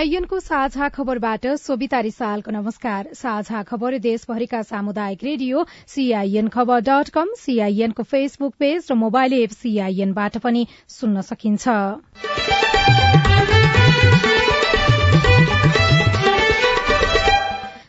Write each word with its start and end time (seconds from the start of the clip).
सीआईएनको 0.00 0.38
साझा 0.40 0.88
खबरबाट 0.88 1.46
सोभिता 1.60 1.98
रिसालको 2.00 2.50
नमस्कार। 2.50 3.08
साझा 3.14 3.62
खबर 3.62 3.96
देशभरिका 3.98 4.60
सामुदायिक 4.62 5.24
radio 5.24 5.64
CIN 5.86 6.48
Khabar 6.48 6.80
dot 6.80 7.08
com 7.08 7.34
सीआईएनको 7.38 8.02
फेसबुक 8.04 8.54
पेज 8.58 8.86
र 8.90 8.94
मोबाइल 8.96 9.32
एप 9.34 9.50
सीआईएनबाट 9.52 10.38
पनि 10.38 10.66
सुन्न 10.88 11.20
सकिन्छ। 11.22 11.68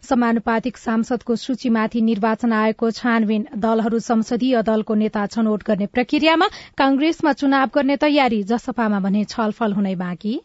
समानुपातिक 0.04 0.78
सांसदको 0.78 1.36
सूचीमाथि 1.38 2.02
निर्वाचन 2.04 2.54
आयोगको 2.54 2.92
छानबिन। 2.92 3.48
दलहरू 3.58 4.00
संसदीय 4.02 4.62
दलको 4.66 4.96
नेता 5.00 5.26
छनौट 5.32 5.64
गर्ने 5.64 5.92
प्रक्रियामा 5.96 6.48
कांग्रेसमा 6.78 7.34
चुनाव 7.40 7.76
गर्ने 7.76 7.98
तयारी 7.98 8.44
जसपामा 8.46 9.00
भने 9.00 9.24
छलफल 9.32 9.74
हुनै 9.74 9.96
बाँकी। 9.98 10.40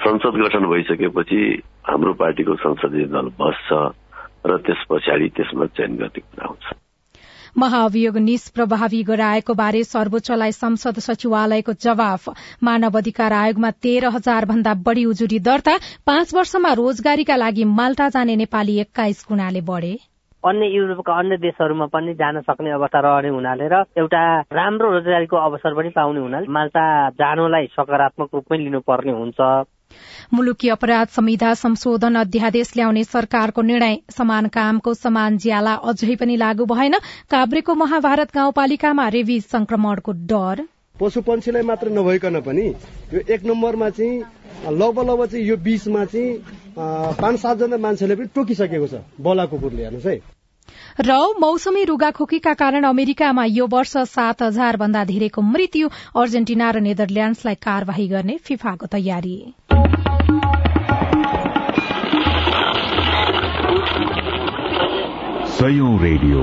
संसद 0.00 0.34
गठन 0.42 0.66
भइसकेपछि 0.66 1.62
हाम्रो 1.86 2.12
पार्टीको 2.14 2.54
संसदीय 2.56 3.04
दल 3.04 3.28
बस्छ 3.40 3.68
र 4.46 4.56
त्यस 4.66 4.84
पछाडि 4.90 5.28
त्यसमा 5.28 5.66
चयन 5.66 5.96
गर्ने 5.96 6.20
कुरा 6.20 6.46
हुन्छ। 6.48 6.76
महाअभियोग 7.58 8.16
निष्प्रभावी 8.18 9.02
गराएको 9.02 9.54
बारे 9.54 9.84
सर्वोच्चलाई 9.84 10.52
संसद 10.52 10.98
सचिवालयको 10.98 11.72
जवाफ। 11.72 12.28
मानव 12.62 12.98
अधिकार 12.98 13.32
आयोगमा 13.32 13.70
तेह्र 13.70 14.08
हजार 14.14 14.44
भन्दा 14.44 14.74
बढ़ी 14.74 15.04
उजुरी 15.04 15.38
दर्ता 15.38 15.76
पाँच 16.06 16.34
वर्षमा 16.34 16.72
रोजगारीका 16.72 17.36
लागि 17.36 17.64
माल्टा 17.64 18.08
जाने 18.08 18.36
नेपाली 18.36 18.78
एक्काइस 18.80 19.24
गुणाले 19.28 19.60
बढ़े। 19.60 19.98
अन्य 20.44 20.66
युरोपका 20.66 21.12
अन्य 21.18 21.36
देशहरूमा 21.36 21.86
पनि 21.86 22.14
जान 22.14 22.40
सक्ने 22.40 22.70
अवस्था 22.70 23.00
रहने 23.00 23.28
हुनाले 23.28 23.68
र 23.68 23.82
एउटा 23.98 24.22
राम्रो 24.54 24.90
रोजगारीको 24.92 25.36
अवसर 25.36 25.74
पनि 25.74 25.90
पाउने 25.90 26.20
हुनाले 26.20 26.46
माल्टा 26.46 26.84
जानुलाई 27.18 27.66
सकारात्मक 27.74 28.28
रूपमै 28.34 28.58
लिनुपर्ने 28.58 29.12
हुन्छ। 29.12 29.40
मुलुकी 30.34 30.68
अपराध 30.68 31.08
संहिता 31.08 31.52
संशोधन 31.54 32.14
अध्यादेश 32.14 32.72
ल्याउने 32.76 33.04
सरकारको 33.04 33.62
निर्णय। 33.62 33.96
समान 34.10 34.46
कामको 34.46 34.94
समान 34.94 35.38
ज्याला 35.38 35.74
अझै 35.90 36.14
पनि 36.14 36.36
लागू 36.36 36.64
भएन। 36.70 36.94
काभ्रेको 37.30 37.74
महाभारत 37.74 38.34
गाउँपालिकामा 38.34 39.08
रेबी 39.08 39.40
संक्रमणको 39.40 40.12
डर। 40.30 40.66
पशु 41.00 41.20
पन्छीलाई 41.22 41.62
मात्र 41.62 41.88
नभइकन 41.90 42.40
पनि 42.40 42.66
यो 43.14 43.20
एक 43.34 43.44
नम्बरमा 43.46 43.90
चाहिँ 43.90 44.22
लगभग 44.70 45.04
लगभग 45.10 45.26
चाहिँ 45.26 45.44
यो 45.46 45.56
बीचमा 45.56 46.04
चाहिँ 46.04 46.30
पाँच 46.78 47.38
सातजना 47.40 47.76
मान्छेले 47.76 48.14
पनि 48.16 48.26
टोकिसकेको 48.34 48.86
छ 48.86 49.02
बला 49.20 49.44
कुकुरले 49.46 49.82
हेर्नुहोस् 49.82 50.06
है। 50.06 50.16
र 51.00 51.14
मौसमी 51.40 51.84
रुगाखोकीका 51.84 52.52
कारण 52.54 52.84
अमेरिकामा 52.84 53.44
यो 53.44 53.66
वर्ष 53.66 53.96
सात 54.08 54.42
हजार 54.42 54.76
भन्दा 54.76 55.04
धेरैको 55.04 55.42
मृत्यु 55.42 55.88
अर्जेन्टिना 56.16 56.70
र 56.70 56.80
नेदरल्याण्डसलाई 56.80 57.54
कार्यवाही 57.54 58.08
गर्ने 58.08 58.36
फिफाको 58.44 58.86
तयारी। 58.86 59.36
सयौं 65.58 65.94
रेडियो। 66.02 66.42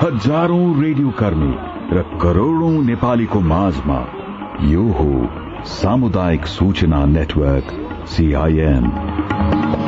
हजारौं 0.00 0.68
रेडियो 0.82 1.10
कर्मी 1.18 1.52
र 1.92 2.02
करोड़ौं 2.22 2.72
नेपालीको 2.84 3.40
माझमा 3.50 4.00
यो 4.70 4.84
हो 4.92 5.10
सामुदायिक 5.74 6.46
सूचना 6.46 7.04
नेटवर्क। 7.06 7.87
सीआईएन 8.16 8.84
तीन 8.84 9.87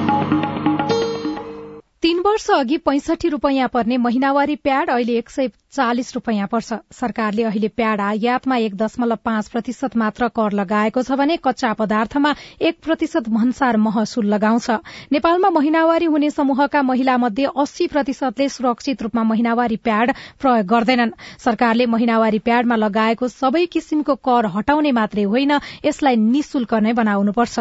वर्ष 2.41 2.59
अघि 2.59 2.77
पैंसठी 2.79 3.29
रूपियाँ 3.29 3.69
पर्ने 3.69 3.97
महिनावारी 3.97 4.57
प्याड 4.57 4.91
अहिले 4.91 5.17
एक 5.19 5.31
सय 5.31 5.49
चालिस 5.73 6.15
रूपियाँ 6.15 6.47
पर्छ। 6.49 6.73
सरकारले 6.91 7.43
अहिले 7.45 7.69
प्याड 7.69 8.01
आयातमा 8.01 8.57
एक 8.57 8.75
दशमलव 8.77 9.17
पाँच 9.25 9.49
प्रतिशत 9.49 9.97
मात्र 9.97 10.29
कर 10.33 10.53
लगाएको 10.53 11.03
छ 11.03 11.13
भने 11.21 11.37
कच्चा 11.37 11.73
पदार्थमा 11.77 12.35
एक 12.61 12.81
प्रतिशत 12.81 13.29
भन्सार 13.29 13.77
महसुल 13.77 14.27
लगाउँछ। 14.27 14.71
नेपालमा 15.13 15.51
महिनावारी 15.51 16.05
हुने 16.07 16.31
समूहका 16.31 16.83
महिला 16.83 17.17
मध्ये 17.19 17.45
अस्सी 17.45 17.87
प्रतिशतले 17.87 18.49
सुरक्षित 18.49 19.03
रूपमा 19.03 19.23
महिनावारी 19.23 19.77
प्याड 19.77 20.13
प्रयोग 20.41 20.67
गर्दैनन्। 20.67 21.13
सरकारले 21.45 21.87
महिनावारी 21.87 22.39
प्याडमा 22.41 22.77
लगाएको 22.77 23.29
सबै 23.29 23.67
किसिमको 23.67 24.15
कर 24.17 24.47
हटाउने 24.57 24.93
मात्रै 24.93 25.25
होइन 25.29 25.53
यसलाई 25.85 26.17
निशुल्क 26.17 26.75
नै 26.75 26.93
बनाउनुपर्छ। 26.97 27.59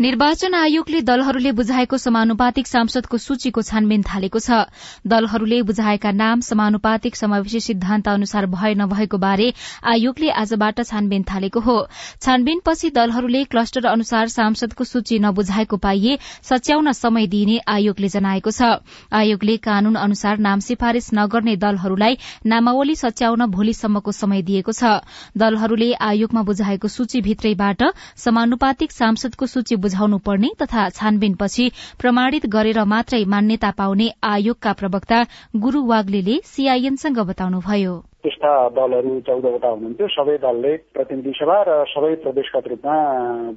निर्वाचन 0.00 0.54
आयोगले 0.54 1.00
दलहरूले 1.04 1.50
बुझाएको 1.52 1.96
समानुपातिक 2.00 2.66
सांसदको 2.66 3.16
सूचीको 3.20 3.62
छानबिन 3.62 4.02
थालेको 4.02 4.40
छ। 4.40 4.64
दलहरूले 5.04 5.60
बुझाएका 5.62 6.10
नाम 6.10 6.40
समानुपातिक 6.40 7.16
समावेशी 7.16 7.60
सिद्धान्त 7.60 8.08
अनुसार 8.08 8.46
भए 8.48 8.74
नभएको 8.74 9.18
बारे 9.20 9.48
आयोगले 9.84 10.30
आजबाट 10.32 10.80
छानबिन 10.82 11.22
थालेको 11.22 11.60
हो। 11.60 11.76
छानबिनपछि 12.16 12.90
दलहरूले 12.90 13.42
क्लस्टर 13.46 13.84
अनुसार 13.86 14.28
सांसदको 14.30 14.84
सूची 14.84 15.18
नबुझाएको 15.20 15.76
पाइए 15.78 16.16
सच्याउन 16.48 16.92
समय 16.94 17.26
दिइने 17.28 17.58
आयोगले 17.68 18.08
जनाएको 18.08 18.50
छ। 18.52 18.80
आयोगले 19.12 19.56
कानून 19.60 20.00
अनुसार 20.00 20.38
नाम 20.40 20.64
सिफारिश 20.64 21.10
नगर्ने 21.12 21.56
दलहरूलाई 21.58 22.16
नामावली 22.46 22.96
सच्याउन 22.96 23.46
भोलिसम्मको 23.52 24.12
समय 24.14 24.42
दिएको 24.48 24.72
छ। 24.72 24.96
दलहरूले 25.36 25.92
आयोगमा 26.08 26.48
बुझाएको 26.48 26.88
सूचीभित्रैबाट 26.88 27.86
समानुपातिक 28.16 28.92
सांसदको 28.92 29.46
सूची 29.48 29.80
बुझाउनु 29.90 30.18
पर्ने 30.26 30.48
तथा 30.62 30.88
छानबिनपछि 30.94 31.64
प्रमाणित 32.00 32.46
गरेर 32.46 32.78
मात्रै 32.86 33.24
मान्यता 33.26 33.70
पाउने 33.78 34.06
आयोगका 34.22 34.72
प्रवक्ता 34.72 35.18
गुरू 35.56 35.80
वाग्ले 35.86 36.36
सीआईएनसँग 36.46 37.18
बताउनुभयो। 37.30 37.94
त्यस्ता 38.22 38.52
दलहरू 38.76 39.12
चौधवटा 39.26 39.68
हुनुहुन्थ्यो। 39.68 40.06
सबै 40.14 40.36
दलले 40.38 40.72
प्रतिनिधि 40.94 41.32
सभा 41.40 41.58
र 41.66 41.70
सबै 41.90 42.14
प्रदेशगत 42.22 42.68
रूपमा 42.70 42.96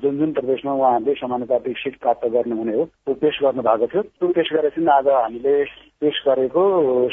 जुन 0.01 0.13
जुन 0.17 0.31
प्रदेशमा 0.33 0.73
उहाँहरूले 0.73 1.13
समानुपातिक 1.21 1.77
सिट 1.77 1.95
प्राप्त 2.01 2.25
गर्नुहुने 2.33 2.73
हो 2.73 2.85
त्यो 2.85 3.13
पेश 3.21 3.35
गर्नु 3.43 3.61
भएको 3.61 3.87
थियो। 3.93 4.01
त्यो 4.01 4.27
पेश 4.33 4.47
गरेपछि 4.53 4.87
आज 4.89 5.07
हामीले 5.13 5.55
पेश 6.01 6.15
गरेको 6.27 6.63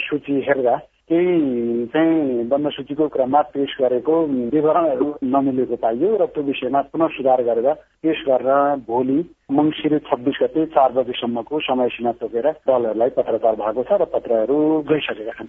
सूची 0.06 0.37
हेर्दा 0.48 0.76
केही 1.10 1.87
चाहिँ 1.87 2.44
बन्द 2.48 2.71
सूचीको 2.71 3.09
क्रममा 3.09 3.41
पेश 3.50 3.76
गरेको 3.81 4.15
विवरणहरू 4.53 5.09
नमिलेको 5.26 5.76
पाइयो 5.76 6.16
र 6.16 6.26
त्यो 6.28 6.43
विषयमा 6.44 6.81
पुनः 6.88 7.09
सुधार 7.15 7.43
गरेर 7.43 7.72
पेश 8.03 8.22
गर्न 8.26 8.84
भोलि 8.87 9.19
मङ्सिर 9.50 9.99
छब्बिस 10.06 10.37
गते 10.43 10.65
चार 10.72 10.93
बजीसम्मको 10.93 11.61
समय 11.61 11.88
सीमा 11.91 12.12
तोकेर 12.21 12.47
दलहरूलाई 12.69 13.11
पत्रकार 13.16 13.55
भएको 13.56 13.83
छ 13.83 13.99
र 14.00 14.05
पत्रहरू 14.12 14.56
गइसकेका 14.88 15.33
छन्। 15.38 15.49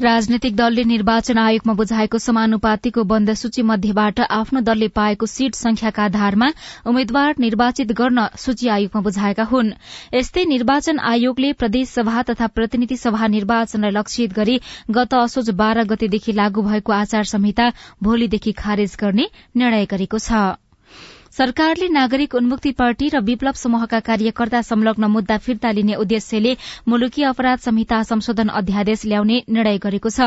राजनैतिक 0.00 0.56
दलले 0.56 0.84
निर्वाचन 0.84 1.38
आयोगमा 1.38 1.74
बुझाएको 1.74 2.18
समानुपातिको 2.20 3.04
बन्द 3.04 3.34
सूची 3.34 3.62
मध्येबाट 3.62 4.20
आफ्नो 4.30 4.60
दलले 4.62 4.88
पाएको 4.94 5.26
सीट 5.26 5.54
संख्याका 5.54 6.04
आधारमा 6.04 6.48
उम्मेद्वार 6.86 7.34
निर्वाचित 7.38 7.92
गर्न 7.92 8.26
सूची 8.38 8.68
आयोगमा 8.70 9.02
बुझाएका 9.02 9.44
हुन्। 9.44 9.72
यस्तै 10.14 10.44
निर्वाचन 10.46 10.98
आयोगले 11.12 11.52
प्रदेश 11.54 11.88
सभा 11.90 12.22
तथा 12.30 12.46
प्रतिनिधि 12.54 12.96
सभा 12.98 13.26
निर्वाचनलाई 13.28 13.90
लक्षित 13.92 14.32
गरी 14.32 14.58
गत 14.90 15.14
असोज 15.16 15.50
बाह्र 15.56 15.84
गतेदेखि 15.90 16.32
लागू 16.32 16.62
भएको 16.62 16.92
आचार 16.94 17.24
संहिता 17.26 17.70
भोलिदेखि 18.02 18.52
खारेज 18.58 18.96
गर्ने 19.00 19.26
निर्णय 19.56 19.86
गरेको 19.90 20.18
छ। 20.20 20.42
सरकारले 21.32 21.86
नागरिक 21.88 22.34
उन्मुक्ति 22.34 22.70
पार्टी 22.72 23.08
र 23.08 23.20
विप्लव 23.24 23.52
समूहका 23.56 23.98
कार्यकर्ता 24.06 24.60
संलग्न 24.62 25.04
मुद्दा 25.10 25.36
फिर्ता 25.38 25.70
लिने 25.72 25.94
उद्देश्यले 25.96 26.56
मुलुकी 26.88 27.22
अपराध 27.24 27.58
संहिता 27.58 28.02
संशोधन 28.02 28.48
अध्यादेश 28.50 29.04
ल्याउने 29.06 29.38
निर्णय 29.48 29.78
गरेको 29.78 30.10
छ। 30.10 30.20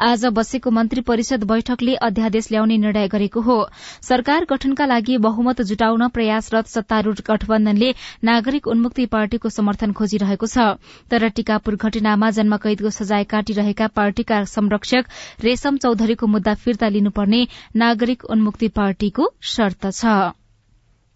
आज 0.00 0.24
बसेको 0.32 0.70
मन्त्री 0.70 1.00
परिषद 1.02 1.44
बैठकले 1.44 1.94
अध्यादेश 2.00 2.48
ल्याउने 2.50 2.76
निर्णय 2.78 3.08
गरेको 3.08 3.40
हो। 3.40 3.58
सरकार 4.02 4.46
गठनका 4.50 4.86
लागि 4.86 5.18
बहुमत 5.18 5.60
जुटाउन 5.62 6.06
प्रयासरत 6.08 6.66
सत्तारूढ़ 6.68 7.20
गठबन्धनले 7.28 7.92
नागरिक 8.24 8.66
उन्मुक्ति 8.66 9.06
पार्टीको 9.12 9.48
समर्थन 9.50 9.92
खोजिरहेको 9.92 10.46
छ। 10.46 10.80
तर 11.10 11.28
टीकापुर 11.36 11.76
घटनामा 11.76 12.30
जन्मकैदको 12.32 12.94
सजाय 12.96 13.28
काटिरहेका 13.28 13.92
पार्टीका 13.92 14.42
संरक्षक 14.46 15.12
रेशम 15.44 15.76
चौधरीको 15.84 16.26
मुद्दा 16.28 16.54
फिर्ता 16.56 16.88
लिनुपर्ने 16.96 17.46
नागरिक 17.76 18.24
उन्मुक्ति 18.24 18.68
पार्टीको 18.80 19.30
शर्त 19.52 19.92
छ। 19.92 20.16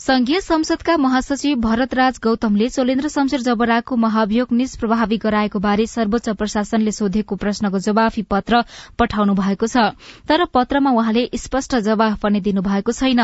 संघीय 0.00 0.40
संसदका 0.40 0.96
महासचिव 0.96 1.58
भरतराज 1.58 2.18
गौतमले 2.22 2.68
चोलेन्द्र 2.68 3.08
शमशेर 3.08 3.40
जबराको 3.40 3.96
महाभियोग 3.96 4.48
निष्प्रभावी 4.52 5.16
गराएको 5.16 5.58
बारे 5.58 5.86
सर्वोच्च 5.86 6.28
प्रशासनले 6.36 6.92
सोधेको 6.92 7.36
प्रश्नको 7.36 7.78
जवाफी 7.78 8.22
पत्र 8.22 8.60
पठाउनु 8.98 9.34
भएको 9.34 9.66
छ। 9.66 9.96
तर 10.28 10.44
पत्रमा 10.52 10.90
उहाँले 10.92 11.22
स्पष्ट 11.34 11.76
जवाफ 11.80 12.20
पनि 12.20 12.40
दिनुभएको 12.40 12.92
छैन। 12.92 13.22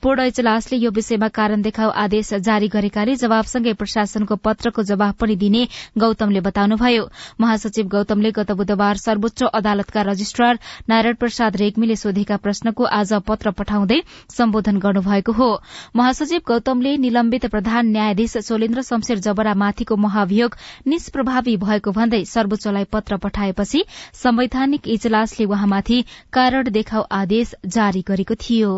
पूर्ण 0.00 0.24
इजलासले 0.24 0.78
यो 0.78 0.90
विषयमा 0.90 1.28
कारण 1.28 1.62
देखाउ 1.62 1.90
आदेश 1.92 2.32
जारी 2.40 2.68
गरेकाले 2.72 3.16
जवाबसँगै 3.20 3.72
प्रशासनको 3.76 4.36
पत्रको 4.40 4.82
जवाफ 4.82 5.20
पनि 5.20 5.36
दिने 5.36 5.68
गौतमले 5.98 6.40
बताउनुभयो। 6.40 7.04
महासचिव 7.40 7.86
गौतमले 7.86 8.30
गत 8.32 8.50
बुधबार 8.54 8.96
सर्वोच्च 8.96 9.42
अदालतका 9.44 10.02
रजिस्ट्रार 10.10 10.58
नारायण 10.88 11.14
प्रसाद 11.20 11.56
रेग्मीले 11.56 11.96
सोधेका 11.96 12.36
प्रश्नको 12.40 12.84
आज 12.96 13.12
पत्र 13.28 13.50
पठाउँदै 13.52 14.02
सम्बोधन 14.32 14.78
गर्नुभएको 14.80 15.32
हो। 15.34 15.52
महासचिव 16.14 16.40
गौतमले 16.46 16.90
निलम्बित 16.96 17.44
प्रधान 17.50 17.86
न्यायाधीश 17.86 18.36
सोलेन्द्र 18.38 18.82
शमशेर 18.82 19.18
जबरामाथिको 19.18 19.96
महाभियोग 19.96 20.54
निष्प्रभावी 20.86 21.56
भएको 21.58 21.90
भन्दै 21.90 22.22
सर्वोच्चलाई 22.24 22.84
पत्र 22.92 23.16
पठाएपछि 23.24 23.82
संवैधानिक 24.22 24.86
इजलासले 24.94 25.46
उहाँमाथि 25.46 25.98
कारण 26.32 26.70
देखाउ 26.70 27.02
आदेश 27.18 27.54
जारी 27.66 28.04
गरेको 28.06 28.34
थियो। 28.40 28.72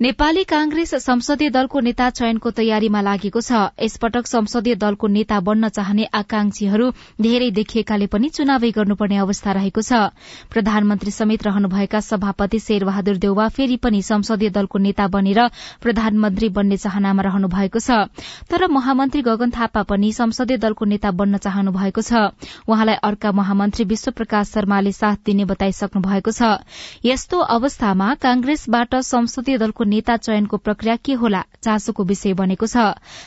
नेपाली 0.00 0.42
कांग्रेस 0.44 0.90
संसदीय 1.00 1.48
दलको 1.48 1.80
नेता 1.80 2.08
चयनको 2.10 2.50
तयारीमा 2.52 3.00
लागेको 3.00 3.40
छ। 3.40 3.72
यसपटक 3.80 4.26
संसदीय 4.28 4.74
दलको 4.76 5.06
नेता 5.08 5.38
बन्न 5.40 5.68
चाहने 5.72 6.04
आकांक्षीहरू 6.12 6.90
धेरै 7.16 7.48
देखिएकाले 7.56 8.06
पनि 8.12 8.28
चुनावै 8.28 8.70
गर्नुपर्ने 8.76 9.16
अवस्था 9.16 9.52
रहेको 9.56 9.80
छ। 9.80 10.12
प्रधानमन्त्री 10.52 11.10
समेत 11.10 11.46
रहनुभएका 11.48 12.00
सभापति 12.00 12.58
शेरबहादुर 12.60 13.16
देउवा 13.16 13.48
फेरि 13.48 13.76
पनि 13.80 14.02
संसदीय 14.02 14.50
दलको 14.52 14.78
नेता 14.78 15.06
बनेर 15.08 15.40
प्रधानमन्त्री 15.80 16.48
बन्ने 16.52 16.76
चाहनामा 16.76 17.22
रहनु 17.22 17.48
भएको 17.48 17.80
छ। 17.80 18.12
तर 18.52 18.68
महामन्त्री 18.68 19.22
गगन 19.24 19.56
थापा 19.56 19.82
पनि 19.88 20.12
संसदीय 20.12 20.60
दलको 20.60 20.84
नेता 20.84 21.10
बन्न 21.16 21.40
चाहनु 21.40 21.72
भएको 21.72 22.04
छ। 22.04 22.36
उहाँलाई 22.68 23.00
अर्का 23.00 23.32
महामन्त्री 23.32 23.88
विश्वप्रकाश 23.88 24.52
शर्माले 24.52 24.92
साथ 24.92 25.24
दिने 25.24 25.48
बताइसक्नु 25.48 26.04
भएको 26.04 26.36
छ। 26.36 26.60
यस्तो 27.00 27.40
अवस्थामा 27.56 28.12
कांग्रेसबाट 28.20 29.00
संसदीय 29.00 29.58
दलको 29.58 29.84
नेता 29.86 30.16
चयनको 30.16 30.56
प्रक्रिया 30.56 30.96
के 30.96 31.12
होला 31.14 31.42
चासोको 31.62 32.04
विषय 32.04 32.34
बनेको 32.34 32.66
छ। 32.66 32.76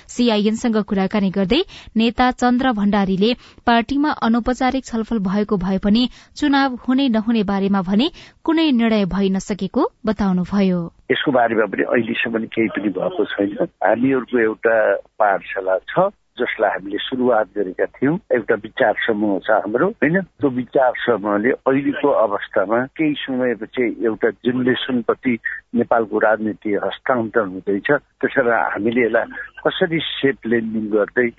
सीआईएनसँग 0.07 0.77
कुराकानी 0.83 1.29
गर्दै 1.29 1.61
नेता 1.97 2.31
चन्द्र 2.31 2.71
भण्डारीले 2.71 3.33
पार्टीमा 3.65 4.11
अनौपचारिक 4.21 4.85
छलफल 4.85 5.19
भएको 5.19 5.57
भए 5.57 5.77
पनि 5.77 6.09
चुनाव 6.35 6.77
हुने 6.87 7.07
नहुने 7.09 7.43
बारेमा 7.43 7.81
भने 7.81 8.09
कुनै 8.43 8.71
निर्णय 8.71 9.05
भइ 9.05 9.29
नसकेको 9.29 9.91
बताउनुभयो। 10.05 10.79
यसको 11.11 11.31
बारेमा 11.31 11.65
पनि 11.65 11.83
अहिलेसम्म 11.89 12.45
केही 12.53 12.67
पनि 12.67 12.89
भएको 12.89 13.25
छैन। 13.25 13.67
हामीहरूको 13.83 14.39
एउटा 14.39 14.75
पाठशाला 15.19 15.77
छ। 15.89 16.09
जसलाई 16.39 16.71
हामीले 16.71 16.97
सुरुवात 17.01 17.47
गरेका 17.57 17.85
थियौँ 17.95 18.15
एउटा 18.35 18.55
विचार 18.65 18.93
समूह 19.07 19.39
छ 19.45 19.51
हाम्रो 19.51 19.87
होइन? 20.03 20.19
त्यो 20.39 20.49
विचार 20.49 20.91
समूहले 21.05 21.51
अहिलेको 21.67 22.09
अवस्थामा 22.25 22.79
केही 22.97 23.13
समयपछि 23.25 23.83
एउटा 24.07 24.29
जेनेरेसनप्रति 24.45 25.37
नेपालको 25.75 26.19
राजनीति 26.27 26.73
हस्तान्तरण 26.85 27.49
हुँदैछ 27.53 27.89
त्यसरी 27.91 28.57
हामीले 28.73 29.05
यसलाई 29.05 29.27
कसरी 29.63 29.99
सेप 30.09 30.37
लेन्डिङ 30.51 30.85
गर्दै 30.97 31.29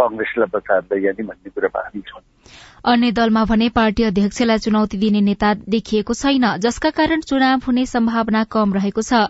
कङ्ग्रेसलाई 0.00 0.52
बचाएर 0.54 1.00
जाने 1.02 1.22
भन्ने 1.30 1.50
कुरामा 1.50 1.80
हामी 1.86 2.00
छौँ। 2.08 2.31
अन्य 2.84 3.10
दलमा 3.12 3.44
भने 3.44 3.68
पार्टी 3.68 4.02
अध्यक्षलाई 4.02 4.58
चुनौती 4.58 4.98
दिने 4.98 5.20
नेता 5.20 5.52
देखिएको 5.70 6.14
छैन 6.14 6.46
जसका 6.58 6.90
कारण 6.90 7.20
चुनाव 7.22 7.60
हुने 7.66 7.84
सम्भावना 7.86 8.42
कम 8.50 8.74
रहेको 8.74 9.02
छ। 9.02 9.20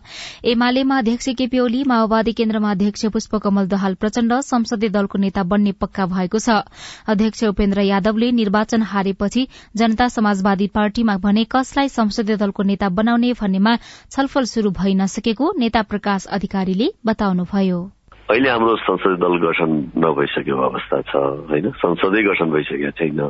एमालेमा 0.52 0.98
अध्यक्ष 0.98 1.28
केपी 1.38 1.58
ओली 1.58 1.82
माओवादी 1.84 2.32
केन्द्रमा 2.32 2.70
अध्यक्ष 2.70 3.04
पुष्पकमल 3.12 3.68
दहाल 3.68 3.94
प्रचण्ड 4.00 4.40
संसदीय 4.42 4.88
दलको 4.88 5.18
नेता 5.18 5.42
बन्ने 5.52 5.72
पक्का 5.76 6.06
भएको 6.06 6.38
छ। 6.38 6.64
अध्यक्ष 7.06 7.44
उपेन्द्र 7.44 7.80
यादवले 7.82 8.32
निर्वाचन 8.32 8.82
हारेपछि 8.88 9.46
जनता 9.76 10.08
समाजवादी 10.08 10.66
पार्टीमा 10.72 11.16
भने 11.20 11.44
कसलाई 11.52 11.88
संसदीय 11.92 12.36
दलको 12.36 12.62
नेता 12.64 12.88
बनाउने 12.88 13.32
भन्नेमा 13.40 13.76
छलफल 14.10 14.44
शुरू 14.48 14.70
भइ 14.80 14.94
नसकेको 14.94 15.52
नेता 15.58 15.82
प्रकाश 15.92 16.26
अधिकारीले 16.32 16.92
बताउनुभयो। 17.06 17.90
अहिले 18.32 18.48
हाम्रो 18.48 18.76
संसदीय 18.88 19.16
दल 19.20 19.34
गठन 19.44 19.70
नभइसकेको 20.00 20.62
अवस्था 20.64 21.00
छ 21.04 21.20
होइन? 21.52 21.68
संसदै 21.76 22.22
गठन 22.24 22.48
भइसकेको 22.48 22.90
छैन। 22.96 23.20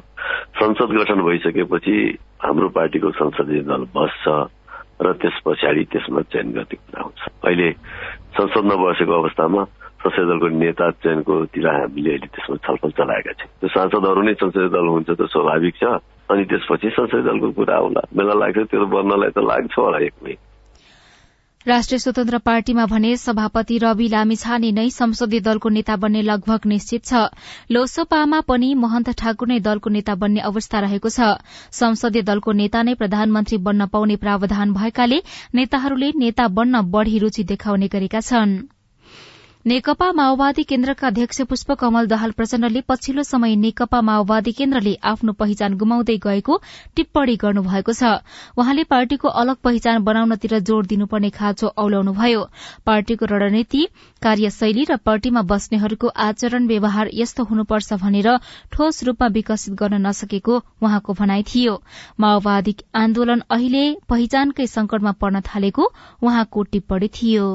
संसद 0.63 0.91
गठन 0.95 1.19
भइसकेपछि 1.27 1.97
हाम्रो 2.39 2.69
पार्टीको 2.71 3.11
संसदीय 3.19 3.67
दल 3.67 3.83
बस्छ 3.91 4.25
र 5.03 5.13
त्यस 5.19 5.37
पछाडि 5.43 5.83
त्यसमा 5.91 6.23
चयन 6.31 6.55
गर्ने 6.55 6.77
कुरा 6.79 7.03
हुन्छ। 7.03 7.21
अहिले 7.43 7.71
संसद 8.39 8.65
नबसेको 8.71 9.13
अवस्थामा 9.13 9.63
संसदीय 10.07 10.27
दलको 10.31 10.49
नेता 10.63 10.87
चयनकोतिर 11.03 11.67
हामीले 11.67 12.11
अहिले 12.15 12.29
त्यसमा 12.31 12.57
छलफल 12.63 12.91
चलाएका 12.95 13.33
छौँ। 13.43 13.51
त्यो 13.59 13.69
सांसदहरू 13.75 14.23
नै 14.23 14.35
संसदीय 14.39 14.71
दल 14.71 14.87
हुन्छ 14.87 15.11
त 15.19 15.23
स्वाभाविक 15.35 15.75
छ। 15.83 15.85
अनि 16.31 16.43
त्यसपछि 16.47 16.89
संसदीय 16.95 17.27
दलको 17.27 17.51
कुरा 17.59 17.75
आउला 17.75 18.03
बेला 18.15 18.35
लाग्छ 18.39 18.59
त्यो 18.71 18.87
बन्नलाई 18.87 19.31
त 19.35 19.39
लाग्छ 19.51 19.75
होला 19.75 19.99
एकमै 20.07 20.39
राष्ट्रिय 21.69 21.99
स्वतन्त्र 21.99 22.39
पार्टीमा 22.39 22.85
भने 22.87 23.17
सभापति 23.17 23.77
रवि 23.79 24.07
लामिछाने 24.09 24.71
नै 24.73 24.89
संसदीय 24.91 25.41
दलको 25.41 25.69
नेता 25.69 25.97
बन्ने 25.97 26.23
लगभग 26.23 26.67
निश्चित 26.67 27.05
छ। 27.05 27.23
लोसपामा 27.71 28.41
पनि 28.49 28.75
महन्त 28.75 29.11
ठाकुर 29.15 29.49
नै 29.49 29.61
दलको 29.61 29.91
नेता 29.91 30.15
बन्ने 30.19 30.41
अवस्था 30.43 30.81
रहेको 30.81 31.09
छ। 31.09 31.31
संसदीय 31.73 32.23
दलको 32.25 32.53
नेता 32.53 32.83
नै 32.83 32.95
प्रधानमन्त्री 32.95 33.59
बन्न 33.63 33.87
पाउने 33.87 34.17
प्रावधान 34.19 34.73
भएकाले 34.75 35.23
नेताहरूले 35.55 36.13
नेता 36.19 36.49
बन्न 36.51 36.83
बढ़ी 36.91 37.19
रूचि 37.19 37.45
देखाउने 37.47 37.89
गरेका 37.89 38.21
छनृ। 38.23 38.82
नेकपा 39.67 40.11
माओवादी 40.13 40.63
केन्द्रका 40.63 41.07
अध्यक्ष 41.07 41.41
पुष्पकमल 41.43 42.07
दाहाल 42.07 42.31
प्रचण्डले 42.31 42.81
पछिल्लो 42.83 43.23
समय 43.23 43.55
नेकपा 43.57 44.01
माओवादी 44.01 44.53
केन्द्रले 44.53 44.95
आफ्नो 45.03 45.33
पहिचान 45.33 45.75
गुमाउँदै 45.79 46.17
गएको 46.25 46.57
टिप्पणी 46.97 47.37
गर्नुभएको 47.37 47.93
छ। 47.93 48.11
वहाँले 48.59 48.85
पार्टीको 48.91 49.29
अलग 49.29 49.57
पहिचान 49.63 50.03
बनाउनतिर 50.03 50.59
जोड़ 50.61 50.87
दिनुपर्ने 50.87 51.31
खाँचो 51.31 51.73
औल्याउनुभयो 51.79 52.43
पार्टीको 52.87 53.27
रणनीति 53.27 53.87
कार्यशैली 54.23 54.85
र 54.91 54.97
पार्टीमा 55.07 55.43
बस्नेहरूको 55.47 56.15
आचरण 56.27 56.67
व्यवहार 56.67 57.15
यस्तो 57.15 57.45
हुनुपर्छ 57.47 58.03
भनेर 58.03 58.35
ठोस 58.73 59.03
रूपमा 59.05 59.29
विकसित 59.31 59.75
गर्न 59.79 60.07
नसकेको 60.07 60.63
वहाँको 60.83 61.13
भनाई 61.15 61.43
थियो। 61.47 61.83
माओवादी 62.21 62.77
आन्दोलन 62.99 63.43
अहिले 63.51 63.91
पहिचानकै 64.09 64.67
संकटमा 64.69 65.13
पर्न 65.23 65.41
थालेको 65.47 65.93
वहाँको 66.23 66.63
टिप्पणी 66.73 67.09
थियो। 67.15 67.47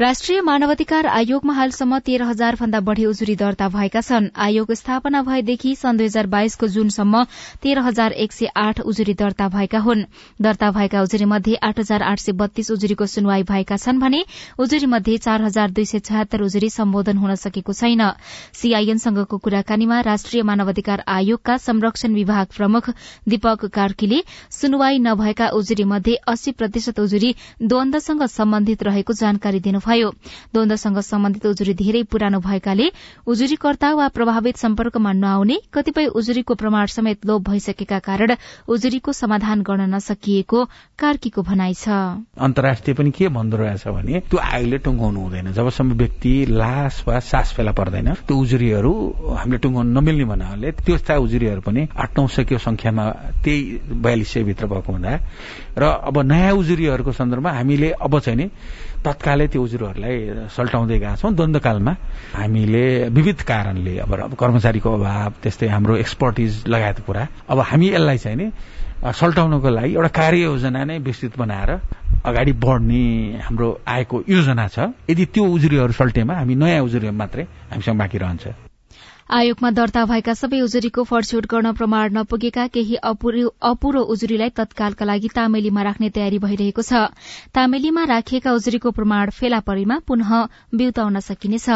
राष्ट्रिय 0.00 0.40
मानवाधिकार 0.44 1.06
आयोगमा 1.08 1.52
हालसम्म 1.54 1.98
तेह्र 2.06 2.22
हजार 2.22 2.56
भन्दा 2.60 2.80
बढ़ी 2.86 3.04
उजुरी 3.06 3.34
दर्ता 3.36 3.68
भएका 3.68 4.00
छन्। 4.00 4.26
आयोग 4.36 4.72
स्थापना 4.74 5.22
भएदेखि 5.24 5.74
सन् 5.74 5.96
दुई 5.96 6.06
हजार 6.06 6.26
बाइसको 6.26 6.66
जूनसम्म 6.68 7.22
तेह्र 7.62 7.80
हजार 7.80 8.12
एक 8.14 8.32
सय 8.32 8.46
आठ 8.54 8.80
उजुरी 8.82 9.14
दर्ता 9.14 9.48
भएका 9.48 9.78
हुन्। 9.78 10.02
दर्ता 10.38 10.70
भएका 10.70 11.02
उजुरी 11.02 11.24
मध्ये 11.24 11.54
आठ 11.64 11.78
हजार 11.80 12.02
आठ 12.02 12.18
सय 12.20 12.32
बत्तीस 12.32 12.70
उजुरीको 12.70 13.06
सुनवाई 13.06 13.42
भएका 13.42 13.76
छन् 13.76 14.00
भने 14.00 14.20
उजुरी 14.60 14.86
मध्ये 14.86 15.16
चार 15.18 15.42
हजार 15.42 15.70
दुई 15.70 15.84
सय 15.86 15.98
छयत्तर 16.00 16.42
उजुरी 16.42 16.70
सम्बोधन 16.70 17.16
हुन 17.16 17.34
सकेको 17.36 17.72
छैन। 17.72 18.04
सीआईएनसँगको 18.52 19.38
कुराकानीमा 19.38 20.00
राष्ट्रिय 20.02 20.42
मानवाधिकार 20.42 21.04
आयोगका 21.08 21.56
संरक्षण 21.62 22.14
विभाग 22.14 22.46
प्रमुख 22.56 22.90
दीपक 23.28 23.64
कार्कीले 23.72 24.20
सुनवाई 24.60 24.98
नभएका 25.08 25.48
उजुरी 25.56 25.84
मध्ये 25.86 26.20
अस्सी 26.28 26.52
प्रतिशत 26.52 27.00
उजुरी 27.00 27.34
द्वन्दसँग 27.64 28.26
सम्बन्धित 28.28 28.82
रहेको 28.82 29.12
जानकारी 29.24 29.60
दिनुभयो। 29.60 29.84
भयो। 29.86 30.10
द्वन्दसँग 30.54 30.98
सम्बन्धित 31.00 31.46
उजुरी 31.46 31.74
धेरै 31.74 32.02
पुरानो 32.10 32.38
भएकाले 32.40 32.86
उजुरीकर्ता 33.26 33.92
वा 33.94 34.08
प्रभावित 34.08 34.56
सम्पर्कमा 34.56 35.12
नआउने 35.14 35.56
कतिपय 35.72 36.06
उजुरीको 36.18 36.54
प्रमाण 36.54 36.86
समेत 36.86 37.26
लोप 37.26 37.48
भइसकेका 37.48 37.98
कारण 37.98 38.34
उजुरीको 38.68 39.12
समाधान 39.12 39.62
गर्न 39.62 39.94
नसकिएको 39.94 40.64
कार्कीको 40.98 41.42
भनाइ 41.42 41.74
छ। 41.74 41.88
अन्तर्राष्ट्रिय 42.38 42.94
पनि 42.94 43.10
के 43.10 43.28
भन्दो 43.28 43.56
रहेछ 43.56 43.86
भने 43.88 44.20
त्यो 44.30 44.38
आयोगले 44.38 44.78
टुङ्गाउनु 44.78 45.20
हुँदैन। 45.20 45.52
जबसम्म 45.52 45.92
व्यक्ति 45.96 46.34
लास 46.50 47.02
वा 47.08 47.18
सास 47.20 47.52
फेला 47.56 47.72
पर्दैन 47.72 48.12
त्यो 48.26 48.36
उजुरीहरू 48.36 48.92
हामीले 49.38 49.58
टुङ्गाउनु 49.58 49.90
नमिल्ने 50.00 50.24
भन्नाले 50.24 50.70
त्यस्ता 50.84 51.16
उजुरीहरू 51.16 51.60
पनि 51.60 51.88
आठ 51.94 52.18
नौ 52.18 52.26
सय 52.26 52.58
संख्यामा 52.58 53.04
त्यही 53.44 53.60
बयालिस 54.02 54.32
सय 54.32 54.42
भित्र 54.42 54.66
भएको 54.66 54.92
हुँदा। 54.92 55.12
र 55.78 55.82
अब 56.08 56.16
नयाँ 56.24 56.52
उजुरीहरूको 56.56 57.12
सन्दर्भमा 57.12 57.50
हामीले 57.52 57.90
अब 58.00 58.18
चाहिँ 58.20 58.38
नि 58.38 58.46
तत्कालै 59.06 59.46
त्यो 59.52 59.62
उजुरीहरूलाई 59.62 60.16
सल्टाउँदै 60.56 60.98
गएका 60.98 61.14
छौँ 61.22 61.32
द्वन्द्वकालमा। 61.38 61.92
हामीले 62.34 62.84
विविध 63.16 63.38
कारणले 63.46 63.94
अब 64.02 64.34
कर्मचारीको 64.34 64.90
अभाव 64.98 65.32
त्यस्तै 65.42 65.66
हाम्रो 65.74 65.94
एक्सपर्टिज 66.04 66.52
लगायत 66.66 66.98
कुरा 67.06 67.22
अब 67.50 67.58
हामी 67.70 67.86
यसलाई 67.94 68.18
चाहिँ 68.18 68.36
नि 68.36 68.46
सल्टाउनको 69.06 69.68
लागि 69.70 69.92
एउटा 69.94 70.10
कार्ययोजना 70.20 70.82
नै 70.84 70.98
विस्तृत 71.06 71.34
बनाएर 71.38 71.70
अगाडि 72.26 72.52
बढ्ने 72.58 73.04
हाम्रो 73.46 73.68
आएको 73.86 74.16
योजना 74.26 74.66
छ। 74.74 74.78
यदि 75.06 75.24
त्यो 75.30 75.44
उजुरीहरू 75.46 75.92
सल्टेमा 75.94 76.34
हामी 76.34 76.54
नयाँ 76.58 76.82
उजुरी 76.82 77.10
मात्रै 77.14 77.44
हामीसँग 77.70 77.98
बाँकी 77.98 78.18
रहन्छ। 78.18 78.65
आयोगमा 79.34 79.70
दर्ता 79.76 80.02
भएका 80.08 80.32
सबै 80.40 80.58
उजुरीको 80.64 81.04
फडछुट 81.06 81.46
गर्न 81.52 81.70
प्रमाण 81.78 82.12
नपुगेका 82.16 82.66
केही 82.74 82.98
अपुरो 83.70 84.02
उजुरीलाई 84.14 84.52
तत्कालका 84.58 85.08
लागि 85.10 85.30
तामेलीमा 85.38 85.82
राख्ने 85.88 86.10
तयारी 86.18 86.38
भइरहेको 86.44 86.84
छ। 86.90 87.00
तामेलीमा 87.58 88.04
राखिएका 88.10 88.52
उजुरीको 88.58 88.92
प्रमाण 88.98 89.34
फेला 89.38 89.60
परेमा 89.70 89.98
पुनः 90.06 90.30
बिउताउन 90.82 91.20
सकिनेछ। 91.28 91.68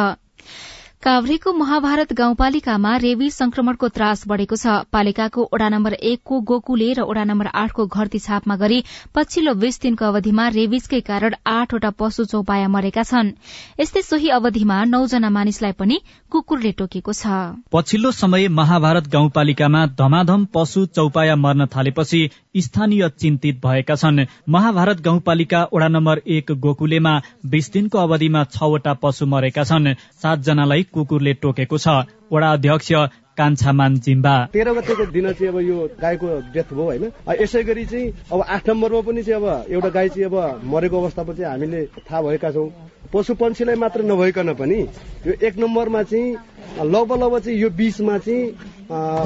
काभ्रेको 1.02 1.52
महाभारत 1.52 2.12
गाउँपालिकामा 2.12 2.96
रेबी 2.98 3.28
संक्रमणको 3.30 3.88
त्रास 3.88 4.24
बढ़ेको 4.28 4.56
छ। 4.56 4.72
पालिकाको 4.92 5.42
ओडा 5.48 5.68
नम्बर 5.68 5.92
एकको 5.94 6.40
गोकुले 6.44 6.88
र 6.92 7.00
ओडा 7.02 7.22
नम्बर 7.24 7.46
आठको 7.56 7.86
घरती 7.88 8.18
छापमा 8.20 8.56
गरी 8.60 8.82
पछिल्लो 9.14 9.54
बीस 9.56 9.80
दिनको 9.80 10.04
अवधिमा 10.04 10.48
रेबिजकै 10.50 11.00
कारण 11.00 11.34
आठवटा 11.48 11.90
पशु 11.96 12.24
चौपाया 12.24 12.68
मरेका 12.68 13.02
छन्। 13.02 13.32
यस्तै 13.80 14.02
सोही 14.02 14.28
अवधिमा 14.30 14.76
नौजना 14.92 15.30
मानिसलाई 15.30 15.72
पनि 15.72 15.98
कुकुरले 16.32 16.72
टोकेको 16.74 17.12
छ। 17.14 17.32
पछिल्लो 17.72 18.12
समय 18.12 18.48
महाभारत 18.50 19.08
गाउँपालिकामा 19.08 19.86
धमाधम 19.96 20.44
पशु 20.52 20.84
चौपाया 20.92 21.36
मर्न 21.38 21.66
थालेपछि 21.72 22.22
स्थानीय 22.60 23.08
चिन्तित 23.16 23.64
भएका 23.64 23.94
छन्। 23.96 24.26
महाभारत 24.48 25.00
गाउँपालिका 25.00 25.64
ओडा 25.72 25.88
नम्बर 25.88 26.22
एक 26.28 26.52
गोकुलेमा 26.60 27.16
बीस 27.48 27.72
दिनको 27.72 27.98
अवधिमा 27.98 28.44
छवटा 28.52 28.94
पशु 29.00 29.26
मरेका 29.28 29.64
छन्। 29.64 29.92
सातजनालाई 30.20 30.88
कुकुरले 30.92 31.32
टोकेको 31.42 31.78
छ। 31.78 31.88
वडा 32.32 32.52
अध्यक्ष 32.52 32.92
कान्छामान 33.38 33.94
जिम्बा। 34.04 34.34
तेह्र 34.52 34.72
गतेको 34.74 35.04
दिन 35.10 35.32
चाहिँ 35.32 35.48
अब 35.48 35.58
यो 35.60 35.76
गाईको 35.96 36.28
डेथ 36.54 36.68
भयो 36.72 36.84
होइन। 36.84 37.04
यसै 37.40 37.62
गरी 37.64 37.84
चाहिँ 37.84 38.12
अब 38.32 38.40
आठ 38.42 38.68
नम्बरमा 38.68 39.00
पनि 39.00 39.22
चाहिँ 39.22 39.40
अब 39.40 39.72
एउटा 39.72 39.88
गाई 39.88 40.08
चाहिँ 40.08 40.24
अब 40.28 40.60
मरेको 40.64 40.96
अवस्थामा 41.00 41.32
चाहिँ 41.32 41.50
हामीले 41.50 41.80
थाहा 42.04 42.20
भएका 42.22 42.50
छौँ। 42.52 42.68
पशु 43.12 43.34
पन्छीलाई 43.34 43.76
मात्र 43.76 44.02
नभइकन 44.04 44.52
पनि 44.54 44.78
यो 45.26 45.32
एक 45.40 45.58
नम्बरमा 45.58 46.02
चाहिँ 46.02 46.84
लगभग 46.84 47.22
लगभग 47.22 47.40
चाहिँ 47.40 47.58
यो 47.58 47.70
बिचमा 47.70 48.18
चाहिँ 48.18 48.44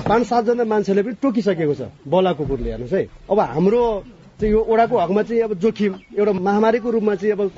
पाँच 0.08 0.26
सातजना 0.26 0.64
मान्छेले 0.64 1.02
पनि 1.02 1.14
टोकिसकेको 1.22 1.74
छ। 1.74 1.90
बला 2.06 2.32
कुकुरले 2.32 2.70
हेर्नुहोस् 2.70 2.94
है। 2.94 3.02
अब 3.30 3.40
हाम्रो 3.40 3.82
चाहिँ 4.40 4.52
यो 4.52 4.60
ओडाको 4.60 4.98
हकमा 4.98 5.22
चाहिँ 5.22 5.42
अब 5.42 5.54
जोखिम 5.54 5.94
एउटा 6.18 6.32
महामारीको 6.32 6.90
रूपमा 6.90 7.14
चाहिँ 7.14 7.32
अब 7.32 7.50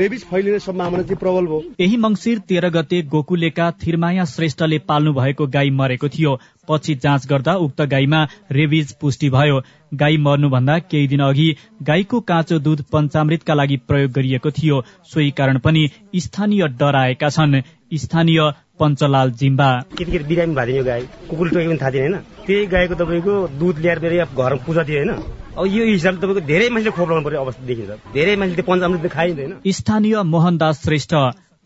रेबिस 0.00 0.24
फैलिने 0.24 0.58
सम्भावना 0.58 1.02
चाहिँ 1.02 1.16
प्रबल 1.16 1.46
भयो 1.46 1.62
यही 1.80 1.96
मंगिर 1.96 2.38
तेह्र 2.38 2.70
गते 2.70 3.02
गोकुलेका 3.02 3.70
थिरमाया 3.86 4.24
श्रेष्ठले 4.24 4.78
पाल्नु 4.78 5.12
भएको 5.12 5.46
गाई 5.46 5.70
मरेको 5.70 6.08
थियो। 6.08 6.38
पछि 6.68 6.94
जाँच 6.94 7.26
गर्दा 7.26 7.54
उक्त 7.56 7.82
गाईमा 7.82 8.26
रेबिज 8.52 8.92
पुष्टि 8.92 9.30
भयो। 9.30 9.60
गाई 9.94 10.16
मर्नुभन्दा 10.16 10.78
केही 10.78 11.06
दिन 11.08 11.20
अघि 11.20 11.48
गाईको 11.82 12.20
काँचो 12.20 12.58
दूध 12.58 12.82
पञ्चामृतका 12.92 13.54
लागि 13.54 13.76
प्रयोग 13.76 14.10
गरिएको 14.10 14.50
थियो। 14.50 14.82
सोही 15.04 15.30
कारण 15.30 15.58
पनि 15.58 15.88
स्थानीय 16.16 16.68
डराएका 16.68 17.28
छन्। 17.28 17.62
स्थानीय 17.94 18.40
पञ्चलाल 18.80 19.30
जिम्बा। 19.40 19.68
केटीकेटी 19.96 20.24
बिरामी 20.24 20.54
भइदियो 20.54 20.84
गाई। 20.84 21.02
कुकुर 21.30 21.48
टोकेको 21.48 21.70
पनि 21.70 21.78
थाहा 21.78 21.90
थिएन 21.90 22.12
होइन। 22.12 22.22
त्यही 22.46 22.66
गाईको 22.66 22.94
तपाईँको 22.94 23.34
दुध 23.60 23.78
ल्याएर 23.78 23.98
मेरो 23.98 24.24
घरमा 24.36 24.64
पूजा 24.66 24.82
थियो 24.88 24.98
होइन। 24.98 25.12
अब 25.56 25.64
यो 25.66 25.84
हिसाबले 25.86 26.20
तपाईँको 26.20 26.46
धेरै 26.46 26.68
मान्छेले 26.68 26.96
खोप 26.96 27.08
लगाउनु 27.08 27.24
पर्ने 27.24 27.38
अवस्था 27.38 27.66
देखिन्छ। 27.66 27.90
धेरै 28.12 28.36
मान्छेले 28.36 28.62
पञ्चामृत 28.68 29.12
खाइँदैन 29.12 29.52
स्थानीय 29.72 30.22
मोहनदास 30.34 30.82
श्रेष्ठ 30.84 31.14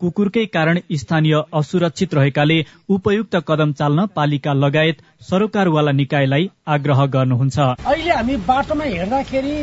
कुकुरकै 0.01 0.45
कारण 0.45 0.79
स्थानीय 0.97 1.35
असुरक्षित 1.53 2.13
रहेकाले 2.13 2.57
उपयुक्त 2.89 3.35
कदम 3.47 3.71
चाल्न 3.79 4.05
पालिका 4.15 4.53
लगायत 4.53 5.03
सरोकारवाला 5.29 5.91
निकायलाई 5.91 6.49
आग्रह 6.67 7.05
गर्नुहुन्छ। 7.05 7.57
अहिले 7.85 8.11
हामी 8.11 8.35
बाटोमा 8.49 8.85
हिँड्दाखेरि 8.85 9.53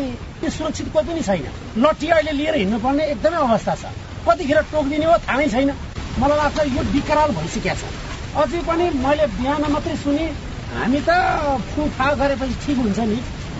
त्यो 0.40 0.50
सुरक्षित 0.50 0.92
कोही 0.94 1.06
पनि 1.08 1.22
छैन। 1.22 1.82
लट्ठी 1.82 2.06
अहिले 2.08 2.32
लिएर 2.38 2.54
हिँड्नुपर्ने 2.54 3.04
एकदमै 3.12 3.38
अवस्था 3.38 3.74
छ। 3.74 3.84
कतिखेर 4.28 4.58
टोकिदिने 4.70 5.06
हो 5.06 5.16
थाहै 5.26 5.48
छैन। 5.48 5.70
मलाई 6.20 6.38
लाग्छ 6.38 6.66
यो 6.76 6.82
विकराल 6.92 7.30
भइसकेको 7.38 7.74
छ। 7.80 7.82
अझै 8.36 8.60
पनि 8.68 8.84
मैले 9.02 9.26
बिहान 9.34 9.70
मात्रै 9.72 9.96
सुने 10.04 10.30
हामी 10.70 11.00
त 11.08 11.10
फुफा 11.74 12.08
गरेपछि 12.14 12.56
ठिक 12.64 12.78
हुन्छ 12.78 12.98
नि। 13.10 13.18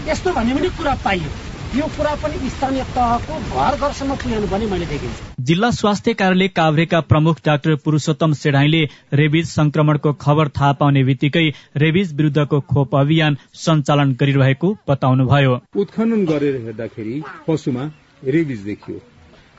यस्तो 0.09 0.33
भन्ने 0.33 0.55
पनि 0.55 0.69
कुरा 0.79 0.95
पाइयो। 1.05 1.31
यो 1.77 1.87
कुरा 1.97 2.15
पनि 2.15 2.49
स्थानीय 2.51 2.83
तहको 2.95 3.39
घर 3.55 3.75
घरसम्म 3.77 4.15
पनि 4.51 4.67
मैले 4.67 4.87
देखिन्छ 4.87 5.17
जिल्ला 5.49 5.71
स्वास्थ्य 5.71 6.13
कार्यालय 6.15 6.49
काभ्रेका 6.49 7.01
प्रमुख 7.11 7.41
डाक्टर 7.47 7.75
पुरूषोत्तम 7.85 8.33
सेढाईले 8.33 8.81
रेबिज 9.13 9.47
संक्रमणको 9.49 10.13
खबर 10.13 10.49
थाहा 10.49 10.73
पाउने 10.81 11.03
बित्तिकै 11.05 11.45
रेबिज 11.77 12.15
विरूद्धको 12.15 12.61
खोप 12.71 12.97
अभियान 12.97 13.37
सञ्चालन 13.55 14.13
गरिरहेको 14.21 14.77
बताउनुभयो। 14.89 15.61
उत्खनन 15.77 16.25
गरेर 16.25 16.57
हेर्दाखेरि 16.65 17.23
पशुमा 17.47 17.85
रेबिज 18.29 18.61
देखियो। 18.61 19.01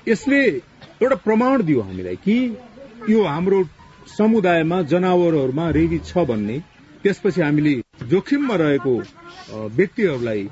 यसले 0.08 0.42
एउटा 1.04 1.16
प्रमाण 1.26 1.64
दियो 1.64 1.82
हामीलाई 1.82 2.16
कि 2.26 2.36
यो 3.08 3.24
हाम्रो 3.24 3.64
समुदायमा 4.08 4.82
जनावरहरूमा 4.92 5.70
रेबिज 5.72 6.06
छ 6.06 6.26
भन्ने। 6.28 6.58
त्यसपछि 7.04 7.42
हामीले 7.42 7.74
जोखिममा 8.10 8.56
रहेको 8.62 8.94
व्यक्तिहरूलाई 9.76 10.44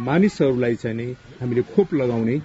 मानिसहरूलाई 0.00 0.74
चाहिँ 0.76 1.12
हामीले 1.40 1.62
खोप 1.74 1.94
लगाउने 1.94 2.36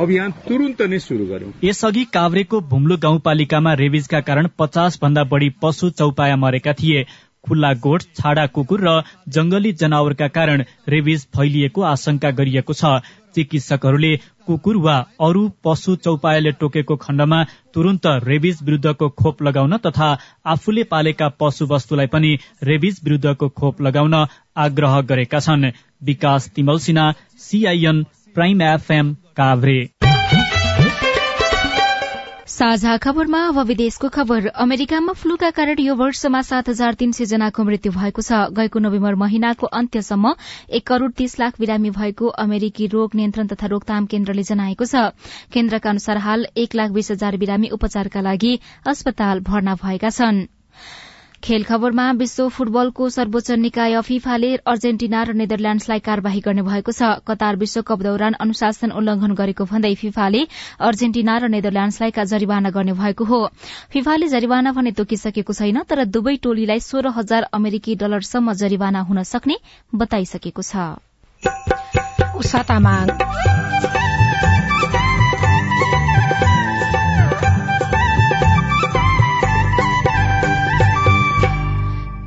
अभियान 0.00 0.30
तुरन्त 0.48 0.82
नै 0.88 0.98
शुरू 1.00 1.26
गर्यौं 1.26 1.52
यसअघि 1.64 2.04
काभ्रेको 2.14 2.60
भुम्लु 2.70 2.96
गाउँपालिकामा 2.98 3.72
रेबिजका 3.74 4.20
कारण 4.28 4.48
पचास 4.58 4.98
भन्दा 5.02 5.24
बढी 5.32 5.48
पशु 5.62 5.90
चौपाया 5.92 6.36
मरेका 6.38 6.72
थिए। 6.72 7.06
खुल्ला 7.44 7.72
गोठ 7.84 8.02
छाडा 8.16 8.46
कुकुर 8.54 8.80
र 8.84 8.92
जंगली 9.34 9.72
जनावरका 9.80 10.28
कारण 10.28 10.64
रेबिज 10.88 11.26
फैलिएको 11.36 11.82
आशंका 11.90 12.30
गरिएको 12.38 12.72
छ। 12.72 13.00
चिकित्सकहरूले 13.38 14.12
कुकुर 14.46 14.76
वा 14.84 14.96
अरू 15.20 15.48
पशु 15.64 15.96
चौपायाले 16.04 16.52
टोकेको 16.60 16.96
खण्डमा 16.98 17.42
तुरन्त 17.74 18.06
रेबिज 18.24 18.62
विरूद्धको 18.62 19.08
खोप 19.18 19.42
लगाउन 19.42 19.76
तथा 19.86 20.08
आफूले 20.46 20.84
पालेका 20.92 21.28
पशु 21.40 21.66
वस्तुलाई 21.66 22.06
पनि 22.14 22.36
रेबिज 22.62 23.00
विरूद्धको 23.04 23.48
खोप 23.58 23.82
लगाउन 23.82 24.14
आग्रह 24.56 25.00
गरेका 25.10 25.40
छन्। 25.40 25.70
Bikas 26.04 26.48
Timal 26.56 26.78
Sinha 26.80 27.12
CIN 27.38 28.02
prime 28.34 28.62
FM 28.64 29.14
Kavre. 29.36 29.78
साझा 32.58 32.96
खबरमा 32.98 33.40
अब 33.48 33.58
विदेशको 33.66 34.08
खबर। 34.10 34.46
अमेरिकामा 34.58 35.12
फ्लूका 35.14 35.50
कारण 35.58 35.80
यो 35.80 35.94
वर्षमा 35.94 36.40
सात 36.42 36.68
हजार 36.68 36.94
तीन 36.94 37.12
सय 37.12 37.24
जनाको 37.32 37.64
मृत्यु 37.64 37.92
भएको 37.92 38.22
छ। 38.22 38.40
गएको 38.50 38.82
नोभेम्बर 38.82 39.14
महिनाको 39.14 39.70
अन्त्यसम्म 39.80 40.34
एक 40.72 40.86
करोड़ 40.86 41.12
तीस 41.14 41.38
लाख 41.38 41.60
बिरामी 41.60 41.94
भएको 41.94 42.32
अमेरिकी 42.40 42.86
रोग 42.90 43.14
नियन्त्रण 43.14 43.54
तथा 43.54 43.66
रोकथाम 43.68 44.10
केन्द्रले 44.10 44.42
जनाएको 44.50 44.90
छ। 44.90 45.06
केन्द्रका 45.54 45.90
अनुसार 45.90 46.24
हाल 46.26 46.46
एक 46.58 46.74
लाख 46.74 46.90
बीस 46.90 47.10
हजार 47.10 47.36
बिरामी 47.38 47.74
उपचारका 47.78 48.26
लागि 48.26 48.54
अस्पताल 48.86 49.46
भर्ना 49.46 49.78
भएका 49.78 50.10
छनृ। 50.10 50.57
खेल 51.42 51.64
खबरमा 51.64 52.04
विश्व 52.12 52.48
फुटबलको 52.50 53.08
सर्वोच्च 53.08 53.50
निकाय 53.58 54.00
फिफाले 54.02 54.48
अर्जेन्टिना 54.66 55.22
र 55.22 55.32
नेदरल्याण्डसलाई 55.32 56.00
कार्यवाही 56.02 56.40
गर्ने 56.40 56.62
भएको 56.62 56.92
छ। 56.92 57.10
कतार 57.24 57.56
विश्वकप 57.56 58.02
दौरान 58.02 58.34
अनुशासन 58.36 58.90
उल्लंघन 58.92 59.32
गरेको 59.38 59.64
भन्दै 59.64 59.94
फिफाले 59.94 60.42
अर्जेन्टिना 60.80 61.38
र 61.38 61.48
नेदरल्याण्डसलाई 61.48 62.10
जरिवाना 62.26 62.70
गर्ने 62.70 62.92
भएको 62.92 63.24
हो। 63.24 63.40
फिफाले 63.92 64.28
जरिवाना 64.28 64.72
भने 64.72 64.92
तोकिसकेको 64.98 65.52
छैन 65.54 65.78
तर 65.86 66.04
दुवै 66.10 66.36
टोलीलाई 66.42 66.80
सोह्र 66.82 67.14
हजार 67.16 67.42
अमेरिकी 67.54 67.94
डलरसम्म 67.96 68.52
जरिवाना 68.58 69.00
हुन 69.06 69.22
सक्ने 69.24 69.56
बताइसकेको 69.94 70.62
छ। 70.62 70.98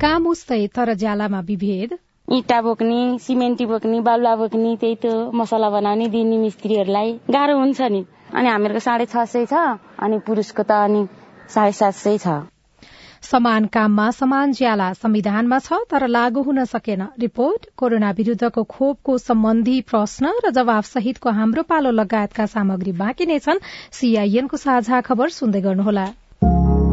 काम 0.02 0.26
उस्तै 0.26 0.66
तर 0.76 0.94
ज्यालामा 1.00 1.40
विभेद। 1.48 1.90
इँटा 2.28 2.60
बोक्ने 2.62 3.00
सिमेन्टी 3.22 3.66
बोक्ने 3.66 4.00
बालुवा 4.02 4.34
बोक्ने 4.36 4.70
त्यही 4.76 4.96
त 5.02 5.34
मसला 5.40 5.68
बनाउने 5.70 6.06
दिने 6.14 6.36
मिस्त्रीहरूलाई 6.38 7.12
गाह्रो 7.30 7.58
हुन्छ 7.58 7.80
नि। 7.94 8.00
अनि 8.34 8.48
हामीहरूको 8.48 8.82
साढे 8.86 9.06
छ 9.06 9.24
सय 9.32 9.46
छ 9.46 9.54
अनि 10.02 10.18
पुरुषको 10.26 10.62
त 10.62 10.72
अनि 10.86 11.02
साढे 11.54 11.72
सात 11.80 11.94
सय 11.94 12.18
छ। 12.18 12.34
समान 13.22 13.66
काममा 13.74 14.06
समान 14.10 14.52
ज्याला 14.52 14.88
संविधानमा 14.98 15.58
छ 15.58 15.78
तर 15.90 16.06
लागू 16.08 16.42
हुन 16.42 16.64
सकेन। 16.66 17.02
रिपोर्ट 17.22 17.70
कोरोना 17.78 18.10
विरूद्धको 18.18 18.62
खोपको 18.74 19.18
सम्बन्धी 19.18 19.76
प्रश्न 19.92 20.32
र 20.44 20.50
जवाब 20.58 20.84
सहितको 20.90 21.30
हाम्रो 21.30 21.62
पालो 21.70 21.90
लगायतका 22.00 22.46
सामग्री 22.54 22.92
बाँकी 22.98 23.26
नै 23.26 23.38
छन्। 23.38 23.62
सीआईएनको 23.92 24.56
साझा 24.56 25.00
खबर 25.06 25.28
सुन्दै 25.38 25.62
गर्नुहोला। 25.62 26.06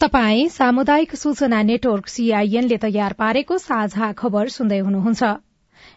तपाई 0.00 0.42
सामुदायिक 0.48 1.14
सूचना 1.16 1.62
नेटवर्क 1.68 2.08
सीआईएनले 2.08 2.76
तयार 2.82 3.14
पारेको 3.22 3.56
साझा 3.62 4.10
खबर 4.20 4.52
सुन्दै 4.56 4.78
हुनुहुन्छ। 4.80 5.30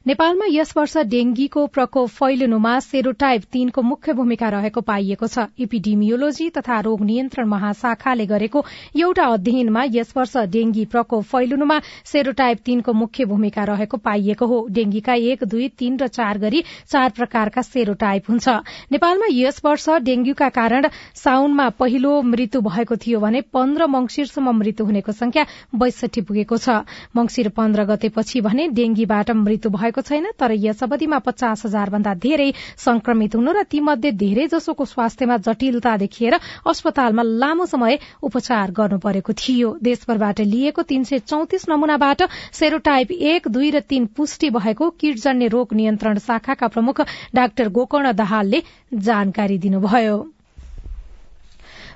नेपालमा 0.05 0.45
यस 0.49 0.73
वर्ष 0.77 0.97
डेंगीको 1.07 1.65
प्रकोप 1.67 2.09
फैलिनुमा 2.09 2.69
सेरोटाइप 2.81 3.41
तीनको 3.51 3.81
मुख्य 3.81 4.13
भूमिका 4.13 4.47
रहेको 4.49 4.81
पाइएको 4.81 5.27
छ। 5.27 5.43
इपिडिमियोलोजी 5.59 6.47
तथा 6.49 6.79
रोग 6.79 7.01
नियन्त्रण 7.05 7.47
महाशाखाले 7.47 8.25
गरेको 8.25 8.63
एउटा 8.97 9.25
अध्ययनमा 9.33 9.83
यस 9.87 10.13
वर्ष 10.17 10.37
डेंगी 10.49 10.85
प्रकोप 10.93 11.23
फैलिनुमा 11.25 11.77
सेरोटाइप 12.05 12.59
तीनको 12.65 12.93
मुख्य 12.93 13.25
भूमिका 13.25 13.63
रहेको 13.63 13.97
पाइएको 13.99 14.45
हो। 14.45 14.65
डेंगीका 14.71 15.13
एक 15.27 15.43
दुई 15.43 15.67
तीन 15.77 15.97
र 15.97 16.07
चार 16.09 16.37
गरी 16.39 16.63
चार 16.87 17.09
प्रकारका 17.11 17.61
सेरोटाइप 17.61 18.29
हुन्छ। 18.29 18.49
नेपालमा 18.91 19.29
यस 19.31 19.61
वर्ष 19.65 19.87
डेंगूका 20.01 20.49
कारण 20.49 20.89
साउनमा 21.15 21.69
पहिलो 21.77 22.21
मृत्यु 22.23 22.61
भएको 22.63 22.95
थियो 22.97 23.19
भने 23.19 23.41
पन्ध्र 23.53 23.87
मंगिरसम्म 23.89 24.57
मृत्यु 24.57 24.85
हुनेको 24.87 25.11
संख्या 25.13 25.45
बैसठी 25.77 26.21
पुगेको 26.23 26.57
छ। 26.57 26.81
मंगिर 27.15 27.53
पन्ध्र 27.53 27.85
गतेपछि 27.85 28.41
भने 28.41 28.67
डेंगीबाट 28.73 29.31
मृत्यु 29.37 29.71
भएको 29.91 30.01
छैन 30.07 30.31
तर 30.39 30.51
यस 30.57 30.83
अवधिमा 30.83 31.17
पचास 31.19 31.65
हजार 31.65 31.89
भन्दा 31.89 32.13
धेरै 32.23 32.51
संक्रमित 32.79 33.35
हुनु 33.35 33.51
र 33.51 33.63
तीमध्ये 33.67 34.11
धेरै 34.15 34.47
जसोको 34.47 34.85
स्वास्थ्यमा 34.87 35.37
जटिलता 35.43 35.95
देखिएर 35.97 36.39
अस्पतालमा 36.65 37.23
लामो 37.43 37.65
समय 37.67 37.99
उपचार 38.23 38.71
गर्नु 38.71 38.99
परेको 39.03 39.33
थियो। 39.35 39.75
देशभरबाट 39.83 40.41
लिएको 40.47 40.81
तीन 40.87 41.03
सय 41.03 41.19
चौतिस 41.27 41.69
नमूनाबाट 41.69 42.27
सेरोटाइप 42.53 43.11
एक 43.11 43.47
दुई 43.51 43.71
र 43.71 43.79
तीन 43.85 44.05
पुष्टि 44.15 44.49
भएको 44.49 44.89
किटजन्य 44.99 45.47
रोग 45.51 45.73
नियन्त्रण 45.75 46.17
शाखाका 46.23 46.67
प्रमुख 46.67 47.01
डाक्टर 47.35 47.69
गोकर्ण 47.69 48.13
दाहालले 48.15 48.63
जानकारी 49.09 49.57
दिनुभयो। 49.59 50.19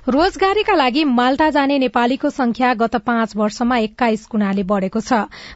रोजगारीका 0.08 0.74
लागि 0.74 1.02
माल्टा 1.04 1.48
जाने 1.50 1.78
नेपालीको 1.78 2.28
संख्या 2.30 2.72
गत 2.78 2.94
पाँच 3.06 3.34
वर्षमा 3.36 3.76
एक्काइस 3.76 4.26
गुणाले 4.30 4.62
बढ़ेको 4.62 5.00
छ। 5.00 5.12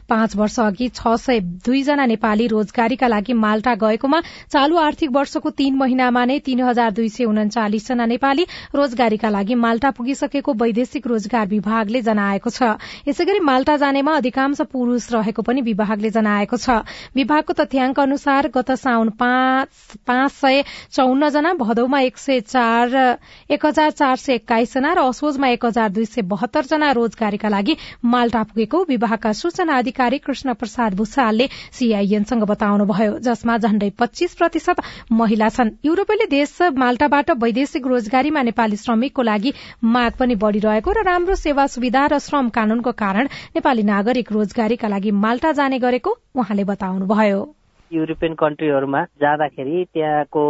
पाँच 0.09 0.35
वर्ष 0.35 0.59
अघि 0.59 0.87
छ 0.89 1.13
सय 1.17 1.39
दुईजना 1.63 2.05
नेपाली 2.05 2.47
रोजगारीका 2.51 3.07
लागि 3.07 3.33
माल्टा 3.33 3.75
गएकोमा 3.79 4.19
चालू 4.51 4.75
आर्थिक 4.77 5.11
वर्षको 5.11 5.49
तीन 5.55 5.75
महिनामा 5.77 6.23
नै 6.25 6.37
तीन 6.43 6.61
हजार 6.61 6.91
दुई 6.91 7.09
सय 7.09 7.25
उन्चालिस 7.25 7.87
जना 7.87 8.05
नेपाली 8.05 8.43
रोजगारीका 8.75 9.29
लागि 9.29 9.55
माल्टा 9.55 9.91
पुगिसकेको 9.95 10.53
वैदेशिक 10.53 11.07
रोजगार 11.07 11.47
विभागले 11.47 12.01
जनाएको 12.01 12.49
छ। 12.49 12.75
यसै 13.07 13.25
गरी 13.25 13.39
माल्टा 13.39 13.77
जानेमा 13.77 14.17
अधिकांश 14.17 14.61
पुरूष 14.67 15.07
रहेको 15.13 15.41
पनि 15.47 15.61
विभागले 15.63 16.09
जनाएको 16.11 16.57
छ। 16.57 16.83
विभागको 17.15 17.53
तथ्याङ्क 17.55 17.99
अनुसार 17.99 18.51
गत 18.51 18.75
साउन 18.83 19.15
पाँच 19.15 20.31
सय 20.33 20.63
चौन्न 20.91 21.29
जना 21.39 21.53
भदौमा 21.55 21.99
एक 22.01 23.65
हजार 23.65 23.91
चार 23.93 24.15
सय 24.17 24.39
एक्काइस 24.41 24.73
जना 24.73 24.93
र 24.93 25.05
असोजमा 25.07 25.47
एक 25.49 25.65
हजार 25.65 25.89
दुई 25.91 26.05
सय 26.05 26.21
बहत्तर 26.27 26.65
जना 26.65 26.91
रोजगारीका 26.97 27.49
लागि 27.49 27.75
माल्टा 28.11 28.43
पुगेको 28.49 28.83
विभागका 28.89 29.31
सूचना 29.37 29.77
अधिकारी 29.77 30.17
कृष्ण 30.19 30.53
प्रसाद 30.57 30.95
भूषालले 30.97 31.47
सीआईएनसँग 31.79 32.43
बताउनुभयो 32.49 33.17
जसमा 33.21 33.57
झण्डै 33.57 33.89
पच्चीस 33.99 34.35
प्रतिशत 34.35 34.81
महिला 35.13 35.49
छन्। 35.49 35.69
युरोपेली 35.85 36.25
देश 36.31 36.57
माल्टाबाट 36.77 37.31
वैदेशिक 37.37 37.87
रोजगारीमा 37.87 38.41
नेपाली 38.43 38.77
श्रमिकको 38.77 39.21
लागि 39.21 39.53
माग 39.85 40.11
पनि 40.19 40.35
बढ़िरहेको 40.41 40.91
र 40.91 41.05
राम्रो 41.05 41.35
सेवा 41.37 41.67
सुविधा 41.69 42.05
र 42.07 42.19
श्रम 42.19 42.49
कानूनको 42.49 42.91
कारण 42.97 43.33
नेपाली 43.55 43.83
नागरिक 43.85 44.31
रोजगारीका 44.31 44.87
लागि 44.87 45.11
माल्टा 45.23 45.51
जाने 45.53 45.79
गरेको 45.79 46.17
उहाँले 46.35 46.63
बताउनुभयो। 46.65 47.60
युरोपियन 47.93 48.33
कन्ट्रीहरूमा 48.41 49.03
जाँदाखेरि 49.21 49.85
त्यहाँको 49.93 50.43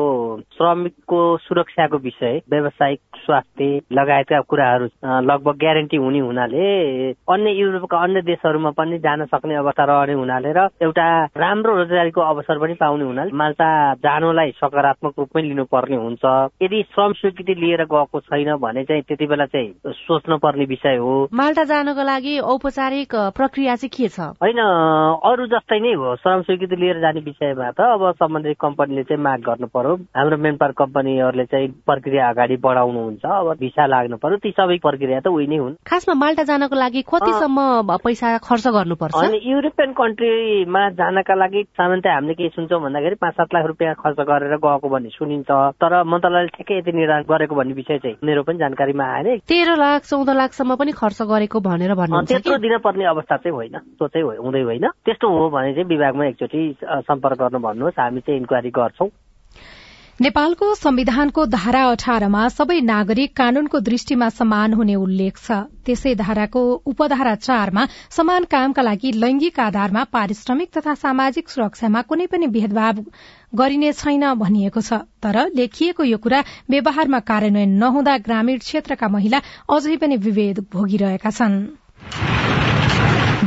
श्रमिकको 0.57 1.21
सुरक्षाको 1.37 1.97
विषय 1.97 2.41
व्यावसायिक 2.51 2.99
स्वास्थ्य 3.25 3.81
लगायतका 3.93 4.39
कुराहरू 4.49 4.85
लगभग 5.29 5.57
ग्यारेन्टी 5.59 5.97
हुने 5.97 6.19
हुनाले 6.19 6.65
अन्य 7.33 7.51
युरोपका 7.51 7.97
अन्य 7.97 8.21
देशहरूमा 8.21 8.71
पनि 8.77 8.97
जान 8.99 9.25
सक्ने 9.25 9.55
अवस्था 9.55 9.83
रहने 9.91 10.13
हुनाले 10.13 10.51
र 10.57 10.67
एउटा 10.81 11.07
राम्रो 11.37 11.75
रोजगारीको 11.77 12.21
अवसर 12.21 12.59
पनि 12.59 12.73
पाउने 12.81 13.05
हुनाले 13.05 13.37
माल्टा 13.37 13.69
जानुलाई 14.03 14.51
सकारात्मक 14.61 15.13
रूपमै 15.19 15.41
लिनुपर्ने 15.41 15.95
हुन्छ। 15.95 16.25
यदि 16.63 16.81
श्रम 16.93 17.13
स्वीकृति 17.13 17.53
लिएर 17.61 17.83
गएको 17.91 18.19
छैन 18.19 18.55
भने 18.61 18.83
चाहिँ 18.83 19.01
त्यति 19.07 19.25
बेला 19.27 19.45
चाहिँ 19.45 19.69
सोच्नु 19.87 20.37
पर्ने 20.37 20.65
विषय 20.65 20.95
हो। 20.97 21.13
माल्टा 21.33 21.63
जानको 21.63 22.03
लागि 22.03 22.37
औपचारिक 22.39 23.15
प्रक्रिया 23.37 23.75
चाहिँ 23.75 23.89
के 23.89 24.07
छ? 24.07 24.19
होइन 24.41 24.59
अरू 24.59 25.45
जस्तै 25.47 25.79
नै 25.79 25.93
हो। 25.93 26.15
श्रम 26.21 26.41
स्वीकृति 26.41 26.75
लिएर 26.75 26.99
जाने 27.01 27.21
विषयमा 27.31 27.71
त 27.71 27.79
अब 27.95 28.03
सम्बन्धित 28.19 28.57
कम्पनीले 28.59 29.03
चाहिँ 29.07 29.23
माग 29.23 29.39
गर्नु 29.47 29.67
पर्यो। 29.71 29.93
हाम्रो 30.11 30.37
मेन 30.37 30.55
पावर 30.59 30.71
कम्पनीहरूले 30.77 31.45
चाहिँ 31.47 31.67
प्रक्रिया 31.87 32.29
अगाडि 32.29 32.55
बढाउनुहुन्छ। 32.59 33.25
अब 33.25 33.47
भिसा 33.59 33.85
लाग्नु 33.87 34.17
पर्यो। 34.19 34.37
ती 34.43 34.51
सबै 34.51 34.77
प्रक्रिया 34.83 35.19
त 35.23 35.27
उही 35.31 35.47
नै 35.47 35.57
हुन्। 35.57 35.75
खासमा 35.87 36.13
माल्टा 36.19 36.43
जानको 36.51 36.75
लागि 36.75 37.01
कतिसम्म 37.07 37.97
पैसा 38.03 38.37
खर्च 38.43 38.65
गर्नुपर्छ? 38.67 39.15
अनि 39.15 39.39
युरोपियन 39.43 39.91
कन्ट्रीमा 39.93 40.83
जानका 40.99 41.33
लागि 41.35 41.61
सामान्यतः 41.77 42.13
हामीले 42.13 42.33
के 42.33 42.49
सुन्छौँ 42.55 42.81
भन्दाखेरि 42.81 43.15
पाँच 43.21 43.33
सात 43.33 43.53
लाख 43.53 43.65
रुपियाँ 43.71 43.95
खर्च 44.01 44.19
गरेर 44.29 44.55
गएको 44.57 44.87
भन्ने 44.89 45.09
सुनिन्छ। 45.15 45.51
तर 45.81 45.93
मन्त्रालयले 46.03 46.51
ठ्याक्कै 46.55 46.77
यति 46.77 46.91
निर्धारण 46.91 47.23
गरेको 47.29 47.55
भन्ने 47.55 47.73
विषय 47.73 47.97
चाहिँ 48.03 48.17
मेरो 48.23 48.43
पनि 48.43 48.57
जानकारीमा 48.57 49.05
आएन 49.15 49.27
तेह्र 49.47 49.75
लाख 49.77 50.01
चौध 50.09 50.29
लाखसम्म 50.29 50.75
पनि 50.75 50.91
खर्च 50.91 51.21
गरेको 51.31 51.59
भनेर 51.61 51.93
भन्नुहुन्छ 51.95 52.29
त्यत्रो 52.31 52.57
दिन 52.57 52.77
पर्ने 52.83 53.05
अवस्था 53.05 53.35
चाहिँ 53.37 53.55
होइन। 53.55 53.77
त्यो 53.97 54.07
चाहिँ 54.07 54.25
हुँदै 54.41 54.61
होइन। 54.61 54.85
त्यस्तो 55.05 55.27
हो 55.29 55.49
भने 55.49 55.73
चाहिँ 55.73 55.87
विभागमा 55.87 56.25
एकचोटि 56.25 56.61
सम्पर्क 57.21 57.39
गर्नु 57.39 57.59
भन्नुहोस् 57.59 57.99
हामी 57.99 58.19
चाहिँ 58.21 58.39
इन्क्वायरी 58.39 58.69
गर्छौं। 58.71 59.09
नेपालको 60.19 60.73
संविधानको 60.75 61.45
धारा 61.45 61.81
अठारमा 61.91 62.47
सबै 62.49 62.79
नागरिक 62.81 63.35
कानूनको 63.37 63.79
दृष्टिमा 63.79 64.29
समान 64.29 64.73
हुने 64.73 64.95
उल्लेख 64.95 65.37
छ। 65.37 65.57
त्यसै 65.85 66.13
धाराको 66.15 66.61
उपधारा 66.85 67.35
चारमा 67.37 67.85
समान 68.09 68.43
कामका 68.45 68.81
लागि 68.81 69.11
लैंगिक 69.13 69.59
आधारमा 69.59 70.03
पारिश्रमिक 70.13 70.69
तथा 70.77 70.93
सामाजिक 70.95 71.49
सुरक्षामा 71.49 72.01
कुनै 72.09 72.27
पनि 72.27 72.47
भेदभाव 72.57 73.05
गरिने 73.53 73.91
छैन 73.93 74.33
भनिएको 74.41 74.81
छ। 74.81 75.01
तर 75.21 75.37
लेखिएको 75.57 76.03
यो 76.03 76.17
कुरा 76.17 76.43
व्यवहारमा 76.69 77.19
कार्यान्वयन 77.31 77.77
नहुँदा 77.77 78.17
ग्रामीण 78.27 78.57
क्षेत्रका 78.65 79.07
महिला 79.09 79.41
अझै 79.69 79.97
पनि 79.97 80.21
विभेद 80.27 80.65
भोगिरहेका 80.73 81.29
छनृ। 81.31 82.40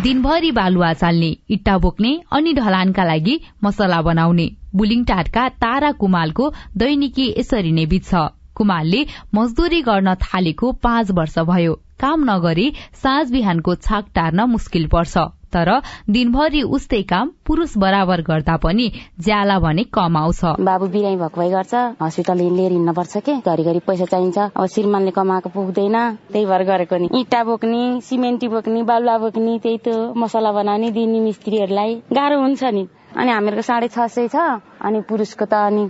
दिनभरि 0.05 0.51
बालुवा 0.53 0.93
चाल्ने 0.93 1.29
इट्टा 1.55 1.77
बोक्ने 1.79 2.09
अनि 2.31 2.53
ढलानका 2.55 3.05
लागि 3.05 3.37
मसला 3.65 4.01
बनाउने। 4.03 4.47
बुलिङटाटका 4.77 5.45
तारा 5.65 5.91
कुमालको 6.01 6.49
दैनिकी 6.77 7.27
यसरी 7.39 7.73
नै 7.73 7.87
बित्छ 7.93 8.21
कुमालले 8.57 9.01
मजदूरी 9.35 9.81
गर्न 9.83 10.15
थालेको 10.25 10.73
पाँच 10.85 11.11
वर्ष 11.11 11.39
भयो। 11.51 11.73
काम 12.01 12.31
नगरी 12.31 12.67
साँझ 13.03 13.27
बिहानको 13.33 13.75
छाक 13.81 14.13
टार्न 14.15 14.45
मुस्किल 14.51 14.87
पर्छ। 14.93 15.25
तर 15.55 15.71
दिनभरि 16.11 16.63
उस्तै 16.77 17.03
काम 17.11 17.31
पुरूष 17.47 17.77
बराबर 17.79 18.21
गर्दा 18.29 18.57
पनि 18.59 18.91
ज्याला 19.21 19.59
भने 19.61 19.85
कम 19.95 20.17
आउँछ। 20.17 20.45
बाबु 20.61 20.87
बिरामी 20.95 21.17
भएको 21.17 21.41
भए 21.41 21.51
गर्छ 21.51 21.75
हस्पिटल 22.03 22.39
लिएर 22.39 22.73
हिँड्न 22.73 22.93
पर्छ 22.93 23.17
के? 23.27 23.35
घरिघरि 23.41 23.81
पैसा 23.87 24.05
चाहिन्छ 24.05 24.39
अब 24.39 24.67
श्रीमानले 24.75 25.11
कमाएको 25.15 25.49
पुग्दैन। 25.55 25.97
त्यही 26.33 26.47
भएर 26.47 26.63
गरेको 26.65 26.97
नि। 26.99 27.09
इँटा 27.15 27.43
बोक्ने 27.45 27.83
सिमेन्टी 28.03 28.49
बोक्ने 28.49 28.83
बालुवा 28.83 29.19
बोक्ने 29.19 29.59
त्यही 29.59 29.79
त 29.87 30.13
मसला 30.17 30.53
बनाउने 30.53 30.91
दिने 30.91 31.21
मिस्त्रीहरूलाई 31.21 31.95
गाह्रो 32.13 32.41
हुन्छ 32.41 32.63
नि। 32.65 32.87
अनि 33.17 33.31
हामीहरूको 33.31 33.63
साढे 33.63 33.89
छ 33.89 34.07
सय 34.11 34.29
छ 34.29 34.37
अनि 34.83 35.01
पुरुषको 35.09 35.45
त 35.47 35.55
अनि 35.55 35.85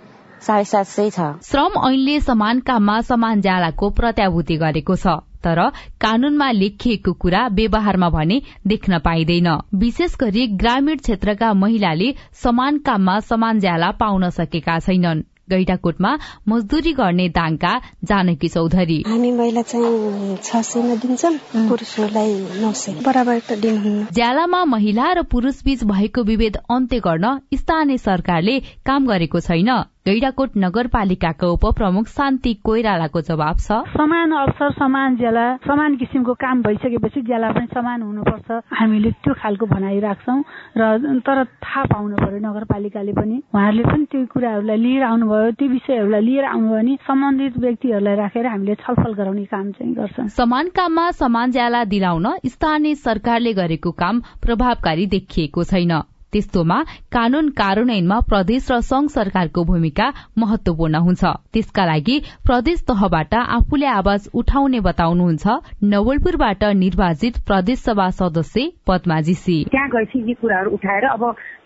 साढे 0.44 0.64
सात 0.64 0.86
सय 0.86 1.10
छ। 1.10 1.20
श्रम 1.40 1.72
ऐनले 1.88 2.20
समान 2.20 2.60
काममा 2.60 3.00
समान 3.00 3.40
ज्यालाको 3.40 3.90
प्रत्याभूति 3.90 4.56
गरेको 4.56 4.96
छ। 4.96 5.06
तर 5.44 5.60
कानूनमा 6.00 6.50
लेखिएको 6.52 7.12
कुरा 7.12 7.46
व्यवहारमा 7.52 8.08
भने 8.10 8.40
देख्न 8.66 8.98
पाइँदैन। 9.00 9.48
विशेष 9.74 10.16
गरी 10.20 10.46
ग्रामीण 10.56 10.96
क्षेत्रका 10.98 11.52
महिलाले 11.54 12.14
समान 12.42 12.78
काममा 12.78 13.20
समान 13.30 13.60
ज्याला 13.60 13.90
पाउन 14.00 14.28
सकेका 14.30 14.78
छैनन्। 14.80 15.22
गैडाकोटमा 15.50 16.10
मजदुरी 16.48 16.92
गर्ने 16.92 17.28
दाङका 17.28 17.72
जानकी 18.04 18.48
चौधरी। 18.48 18.96
हामी 19.06 19.32
महिला 19.32 19.62
चाहिँ 19.62 20.36
छ 20.36 20.62
सयमा 20.64 20.94
दिन्छौँ 20.96 21.32
पुरुषहरूलाई 21.68 22.32
नौ 22.62 22.72
सय। 22.72 22.96
बराबर 23.04 23.38
त 23.38 23.60
दिनुहुन्न। 23.60 24.06
ज्यालामा 24.12 24.64
महिला 24.64 25.12
र 25.12 25.22
पुरुष 25.28 25.62
बीच 25.64 25.84
भएको 25.84 26.22
विभेद 26.24 26.56
अन्त्य 26.70 27.00
गर्न 27.00 27.38
स्थानीय 27.54 27.98
सरकारले 28.00 28.60
काम 28.86 29.06
गरेको 29.06 29.40
छैन। 29.40 29.70
गैडाकोट 30.06 30.56
नगरपालिकाको 30.60 31.48
उपप्रमुख 31.52 32.06
शान्ति 32.06 32.52
कोइरालाको 32.60 33.20
जवाब 33.24 33.56
छ। 33.56 33.76
समान 33.92 34.32
अवसर 34.36 34.72
समान 34.76 35.16
ज्याला 35.16 35.44
समान 35.64 35.96
किसिमको 35.96 36.34
काम 36.44 36.60
भइसकेपछि 36.62 37.20
ज्याला 37.24 37.50
पनि 37.56 37.66
समान 37.72 38.02
हुनुपर्छ। 38.02 38.60
हामीले 38.68 39.10
त्यो 39.24 39.34
खालको 39.40 39.66
भनाइ 39.66 40.00
राख्छौँ 40.04 40.36
र 40.76 41.16
तर 41.24 41.44
थाहा 41.64 41.84
पाउनु 41.88 42.16
पर्यो 42.20 42.38
नगरपालिकाले 42.44 43.12
पनि। 43.16 43.40
उहाँहरूले 43.48 43.84
पनि 43.88 44.04
त्यो 44.12 44.26
कुराहरूलाई 44.28 44.76
लिएर 44.76 45.02
आउनुभयो 45.08 45.50
त्यो 45.56 45.68
विषयहरूलाई 45.72 46.20
लिएर 46.20 46.44
आउनुभयो 46.52 46.76
भने 46.76 46.96
सम्बन्धित 47.08 47.56
व्यक्तिहरूलाई 47.64 48.16
राखेर 48.20 48.46
हामीले 48.46 48.74
छलफल 48.84 49.12
गराउने 49.16 49.44
काम 49.48 49.70
चाहिँ 49.72 49.94
गर्छौँ। 49.96 50.28
समान 50.36 50.68
काममा 50.76 51.10
समान 51.16 51.50
ज्याला 51.56 51.84
दिलाउन 51.88 52.26
स्थानीय 52.44 52.94
सरकारले 53.08 53.52
गरेको 53.56 53.90
काम 53.96 54.20
प्रभावकारी 54.44 55.06
देखिएको 55.16 55.64
छैन। 55.64 56.02
त्यस्तोमा 56.34 56.78
कानून 57.12 57.48
कार्यान्वयनमा 57.56 58.18
प्रदेश 58.28 58.70
र 58.70 58.78
संघ 58.82 59.08
सरकारको 59.10 59.64
भूमिका 59.64 60.10
महत्वपूर्ण 60.36 60.94
हुन्छ। 61.06 61.24
त्यसका 61.54 61.84
लागि 61.86 62.18
प्रदेश 62.46 62.82
तहबाट 62.88 63.34
आफूले 63.34 63.86
आवाज 63.88 64.28
उठाउने 64.34 64.80
बताउनुहुन्छ 64.82 65.58
नवलपुरबाट 65.92 66.64
निर्वाचित 66.76 67.38
प्रदेश 67.46 67.78
सभा 67.80 68.08
सदस्य 68.20 68.68
पद्माजीसी 68.86 69.58
त्यहाँ 69.70 69.88
गएपछि 69.88 70.24
यी 70.28 70.34
कुराहरू 70.42 70.70
उठाएर 70.74 71.04
अब 71.08 71.22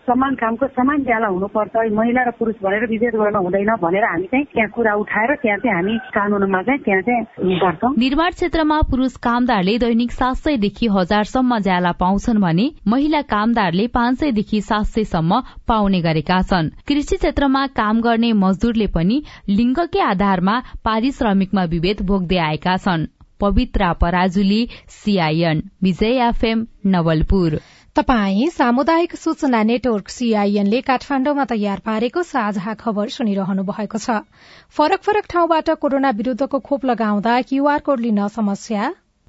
समान 0.08 0.34
कामको 0.34 0.66
समान 0.72 1.02
ज्याला 1.04 1.28
हुनुपर्छ। 1.28 1.76
महिला 1.92 2.22
र 2.24 2.30
पुरुष 2.38 2.54
भनेर 2.64 2.86
विभेद 2.88 3.14
गर्न 3.14 3.36
हुँदैन 3.36 3.70
भनेर 3.82 4.04
हामी 4.04 4.26
चाहिँ 4.26 4.44
त्यहाँ 4.54 4.70
कुरा 4.70 4.94
उठाएर 5.02 5.34
त्यहाँ 5.42 5.58
चाहिँ 5.58 5.74
हामी 5.76 5.98
कानूनमा 6.16 6.62
चाहिँ 6.62 6.80
त्यहाँ 6.80 7.02
चाहिँ 7.02 7.58
गर्छौँ। 7.58 7.92
निर्माण 7.98 8.30
क्षेत्रमा 8.30 8.80
पुरुष 8.90 9.16
कामदारले 9.18 9.76
दैनिक 9.78 10.12
सात 10.12 10.36
सयदेखि 10.36 10.86
हजारसम्म 10.96 11.58
ज्याला 11.58 11.92
पाउँछन् 12.00 12.40
भने 12.40 12.66
महिला 12.88 13.20
कामदारले 13.28 13.86
पाँच 13.94 14.18
सयदेखि 14.18 14.60
सात 14.60 14.86
सयसम्म 14.86 15.40
पाउने 15.68 16.00
गरेका 16.00 16.40
छन्। 16.42 16.72
कृषि 16.88 17.16
क्षेत्रमा 17.16 17.66
काम 17.76 18.00
गर्ने 18.00 18.32
मजदूरले 18.42 18.86
पनि 18.96 19.22
लिङ्गकै 19.48 20.00
आधारमा 20.06 20.56
पारिश्रमिकमा 20.84 21.64
विभेद 21.74 22.02
भोग्दै 22.08 22.38
आएका 22.48 22.76
छन्। 22.76 23.06
Pabitra 23.40 23.92
Parajuli 23.92 24.62
CIN 24.90 25.62
Bijay 25.82 26.26
FM 26.28 26.66
Nawalpur. 26.86 27.58
तपाई 27.98 28.46
सामुदायिक 28.48 29.14
सूचना 29.16 29.62
नेटवर्क 29.62 30.08
सीआईएनले 30.08 30.80
काठमाण्डुमा 30.80 31.44
तयार 31.44 31.78
पारेको 31.86 32.22
साझा 32.22 32.74
खबर 32.74 33.08
सुनिरहनु 33.10 33.62
भएको 33.70 33.98
छ। 33.98 34.22
फरक 34.70 35.02
फरक 35.02 35.26
ठाउँबाट 35.30 35.70
कोरोना 35.82 36.10
विरूद्धको 36.14 36.58
खोप 36.68 36.84
लगाउँदा 36.84 37.40
क्यूआर 37.48 37.80
कोड 37.82 38.00
लिन 38.00 38.20
समस्या? 38.28 38.82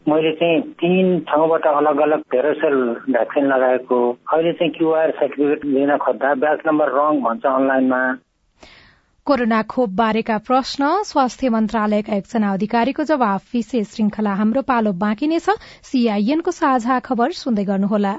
मैले 0.06 0.32
चाहिँ 0.38 0.62
तीन 0.78 1.20
ठाउँबाट 1.26 1.66
अलग 1.66 2.02
अलग 2.02 2.22
पेरोसेल 2.30 2.78
भ्याक्सिन 3.10 3.46
लगाएको। 3.48 3.98
अहिले 4.34 4.54
चाहिँ 4.54 4.74
क्यूआर 4.78 5.12
सर्टिफिकेट 5.18 5.66
लिन 5.66 5.98
खोज्दा 5.98 6.34
ब्याच 6.46 6.60
नम्बर 6.68 6.98
रङ 7.00 7.22
भन्छ 7.26 7.46
अनलाइनमा। 7.46 8.02
कोरोना 9.30 9.62
खोप 9.62 9.90
बारेका 9.94 10.38
प्रश्न 10.42 10.86
स्वास्थ्य 11.06 11.50
मन्त्रालयका 11.50 12.16
एकजना 12.16 12.54
अधिकारीको 12.54 13.04
जवाब 13.04 13.42
विशेष 13.54 13.88
श्रृंखला 13.88 14.34
हाम्रो 14.34 14.62
पालो 14.66 14.94
बाँकी 14.98 15.28
नै 15.28 15.40
छ। 15.40 15.54
सीआईएनको 15.86 16.52
साझा 16.52 16.98
खबर 17.00 17.32
सुन्दै 17.38 17.64
गर्नुहोला। 17.64 18.14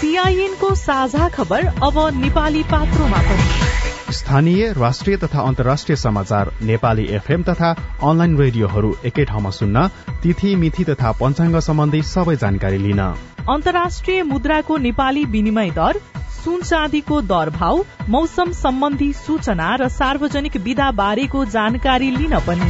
सीआईएनको 0.00 0.74
साझा 0.82 1.28
खबर 1.30 1.70
अब 1.80 2.02
नेपाली 2.16 2.62
पात्रोमा 2.74 3.22
पनि। 3.30 4.12
स्थानीय 4.12 4.72
राष्ट्रिय 4.74 5.16
तथा 5.22 5.46
अन्तर्राष्ट्रिय 5.46 5.96
समाचार 5.96 6.52
नेपाली 6.66 7.06
एफएम 7.14 7.42
तथा 7.46 7.74
अनलाइन 8.02 8.36
रेडियोहरू 8.36 8.94
एकै 9.04 9.24
ठाउँमा 9.24 9.50
सुन्न 9.54 9.88
तिथि 10.22 10.54
मिथि 10.56 10.84
तथा 10.84 11.12
पञ्चाङ्ग 11.20 11.58
सम्बन्धी 11.62 12.02
सबै 12.10 12.36
जानकारी 12.36 12.78
लिन। 12.78 13.02
अन्तर्राष्ट्रिय 13.48 14.22
मुद्राको 14.32 14.76
नेपाली 14.86 15.24
विनिमय 15.34 15.70
दर 15.76 16.00
सुन 16.44 16.62
चाँदीको 16.62 17.20
दर 17.22 17.50
भाव 17.50 17.84
मौसम 18.08 18.50
सम्बन्धी 18.52 19.12
सूचना 19.12 19.74
र 19.74 19.88
सार्वजनिक 19.88 20.56
विधा 20.56 20.90
बारेको 20.92 21.44
जानकारी 21.44 22.10
लिन 22.10 22.38
पनि। 22.38 22.68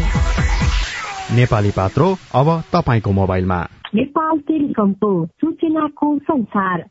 नेपाली 1.37 1.71
पात्रो 1.71 2.07
अब 2.35 2.49
तपाईँको 2.73 3.11
मोबाइलमा। 3.13 3.59
नेपाल 3.95 4.39
टेलिकमको 4.39 5.27
सूचनाको 5.27 6.19
संसार। 6.19 6.85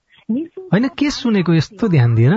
होइन 0.73 0.87
के 0.87 1.09
सुनेको 1.09 1.53
यस्तो 1.53 1.87
ध्यान 1.87 2.15
दिएर 2.15 2.35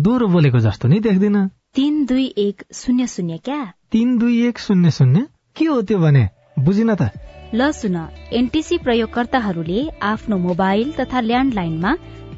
दोहोरो 0.00 0.26
बोलेको 0.28 0.58
जस्तो 0.58 0.88
नि 0.88 1.00
देख्दिन। 1.00 1.48
तिन 1.74 2.04
दुई 2.04 2.26
एक 2.38 2.62
शून्य 2.74 3.06
शून्य 3.06 3.38
क्या? 3.38 3.72
तिन 3.92 4.18
दुई 4.18 4.46
एक 4.46 4.58
शून्य 4.58 4.90
शून्य? 4.90 5.26
के 5.56 5.64
हो 5.64 5.82
त्यो 5.82 5.98
भने? 5.98 6.28
बुझिन 6.58 6.94
त। 6.94 7.10
ल 7.54 7.70
सुन 7.72 7.96
एनटिसी 8.32 8.78
प्रयोगकर्ताहरूले 8.78 9.88
आफ्नो 10.02 10.36
मोबाइल 10.36 10.92
तथा 10.92 11.20
ल्यान्डलाइनमा 11.20 11.94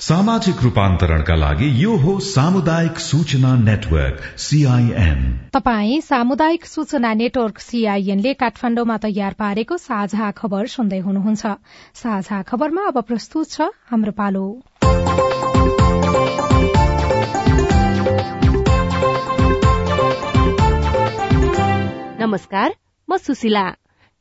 सामाजिक 0.00 0.62
रूपान्तरणका 0.62 1.34
लागि 1.36 1.66
यो 1.82 1.94
हो 2.02 2.12
सामुदायिक 2.26 2.98
सूचना 2.98 3.48
नेटवर्क 3.64 4.20
सीआईएन 4.40 5.18
तपाई 5.54 6.00
सामुदायिक 6.00 6.64
सूचना 6.66 7.12
नेटवर्क 7.14 7.58
सीआईएनले 7.60 8.32
काठमाण्डुमा 8.32 8.96
तयार 9.02 9.34
पारेको 9.38 9.76
साझा 9.76 10.30
खबर 10.38 10.66
सुन्दै 10.74 10.98
हुनुहुन्छ। 10.98 11.52
साझा 11.94 12.40
खबरमा 12.48 12.86
अब 12.88 13.00
प्रस्तुत 13.10 13.50
छ 13.50 13.68
हाम्रो 13.90 14.12
पालो। 14.20 14.44
नमस्कार 22.24 22.74
म 23.08 23.16
सुशीला। 23.18 23.66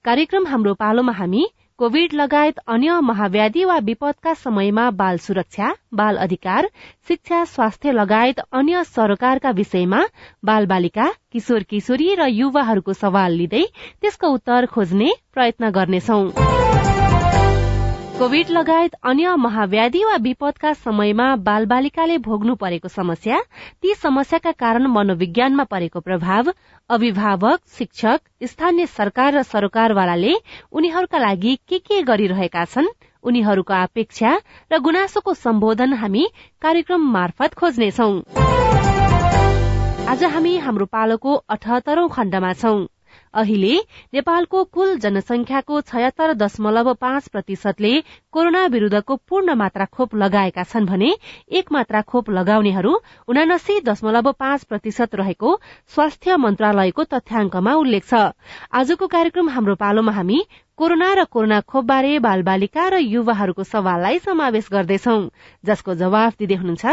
कार्यक्रम 0.06 0.48
हाम्रो 0.48 0.74
पालोमा 0.84 1.14
हामी 1.14 1.48
कोविड 1.80 2.14
लगायत 2.14 2.58
अन्य 2.68 3.00
महाव्याधि 3.02 3.64
वा 3.66 3.78
विपदका 3.80 4.34
समयमा 4.34 4.90
बाल 5.02 5.18
सुरक्षा 5.26 5.70
बाल 5.94 6.18
अधिकार 6.26 6.68
शिक्षा 7.08 7.44
स्वास्थ्य 7.54 7.92
लगायत 7.92 8.40
अन्य 8.52 8.84
सरकारका 8.84 9.52
विषयमा 9.62 10.02
बाल 10.46 10.66
बालिका 10.74 11.08
किशोर 11.32 11.64
किशोरी 11.70 12.14
र 12.20 12.28
युवाहरूको 12.32 12.94
सवाल 13.00 13.32
लिँदै 13.34 13.64
त्यसको 14.02 14.34
उत्तर 14.36 14.66
खोज्ने 14.76 15.10
प्रयत्न 15.34 15.72
गर्नेछौ। 15.72 16.22
कोविड 18.20 18.50
लगायत 18.50 18.96
अन्य 19.10 19.36
महाव्याधि 19.40 20.04
वा 20.06 20.16
विपदका 20.22 20.72
समयमा 20.76 21.28
बाल 21.44 21.66
बालिकाले 21.66 22.18
भोग्नु 22.18 22.56
परेको 22.56 22.88
समस्या 22.88 23.40
ती 23.82 23.94
समस्याका 23.96 24.52
कारण 24.60 24.88
मनोविज्ञानमा 24.96 25.64
परेको 25.64 26.00
प्रभाव 26.00 26.52
अभिभावक 26.90 27.60
शिक्षक 27.78 28.20
स्थानीय 28.44 28.86
सरकार 28.98 29.34
र 29.36 29.44
सरकारवालाले 29.44 30.34
उनीहरूका 30.72 31.18
लागि 31.18 31.56
के 31.70 31.80
के 31.80 32.02
गरिरहेका 32.04 32.66
छन् 32.66 32.92
उनीहरूको 33.24 33.74
अपेक्षा 33.80 34.36
र 34.72 34.80
गुनासोको 34.84 35.34
सम्बोधन 35.40 35.94
हामी 36.04 36.28
कार्यक्रम 36.62 37.10
मार्फत 37.16 37.54
खोज्नेछौ। 37.56 38.12
आज 40.12 40.24
हामी 40.36 40.58
हाम्रो 40.60 40.86
पालोको 40.92 41.42
अठहत्तरौं 41.50 42.08
खण्डमा 42.10 42.54
छौं। 42.54 42.80
अहिले 43.34 43.76
नेपालको 44.14 44.64
कुल 44.74 44.98
जनसंख्याको 44.98 45.82
छयत्तर 45.82 46.34
दशमलव 46.36 46.94
पाँच 46.94 47.28
प्रतिशतले 47.28 47.94
कोरोना 48.34 48.66
विरूद्धको 48.68 49.16
पूर्ण 49.30 49.56
मात्रा 49.56 49.86
खोप 49.86 50.16
लगाएका 50.16 50.64
छन् 50.64 50.86
भने 50.86 51.12
एक 51.52 51.72
मात्रा 51.72 52.02
खोप 52.02 52.30
लगाउनेहरू 52.30 52.94
उनासी 53.28 53.80
दशमलव 53.82 54.32
पाँच 54.40 54.64
प्रतिशत 54.64 55.16
रहेको 55.16 55.60
स्वास्थ्य 55.96 56.38
मन्त्रालयको 56.38 57.04
तथ्याङ्कमा 57.04 57.74
उल्लेख 57.76 58.04
छ। 58.06 58.34
आजको 58.74 59.08
कार्यक्रम 59.08 59.50
हाम्रो 59.50 59.76
पालोमा 59.76 60.12
हामी 60.12 60.40
कोरोना 60.80 61.08
र 61.14 61.24
कोरोना 61.28 61.60
खोपबारे 61.62 62.20
बाल 62.20 62.42
बालिका 62.42 62.84
र 62.90 63.00
युवाहरूको 63.04 63.64
सवाललाई 63.64 64.20
समावेश 64.20 64.68
गर्दैछौ। 64.72 65.16
जसको 65.64 65.96
जवाफ 65.96 66.38
दिँदै 66.40 66.56
हुनुहुन्छ 66.56 66.86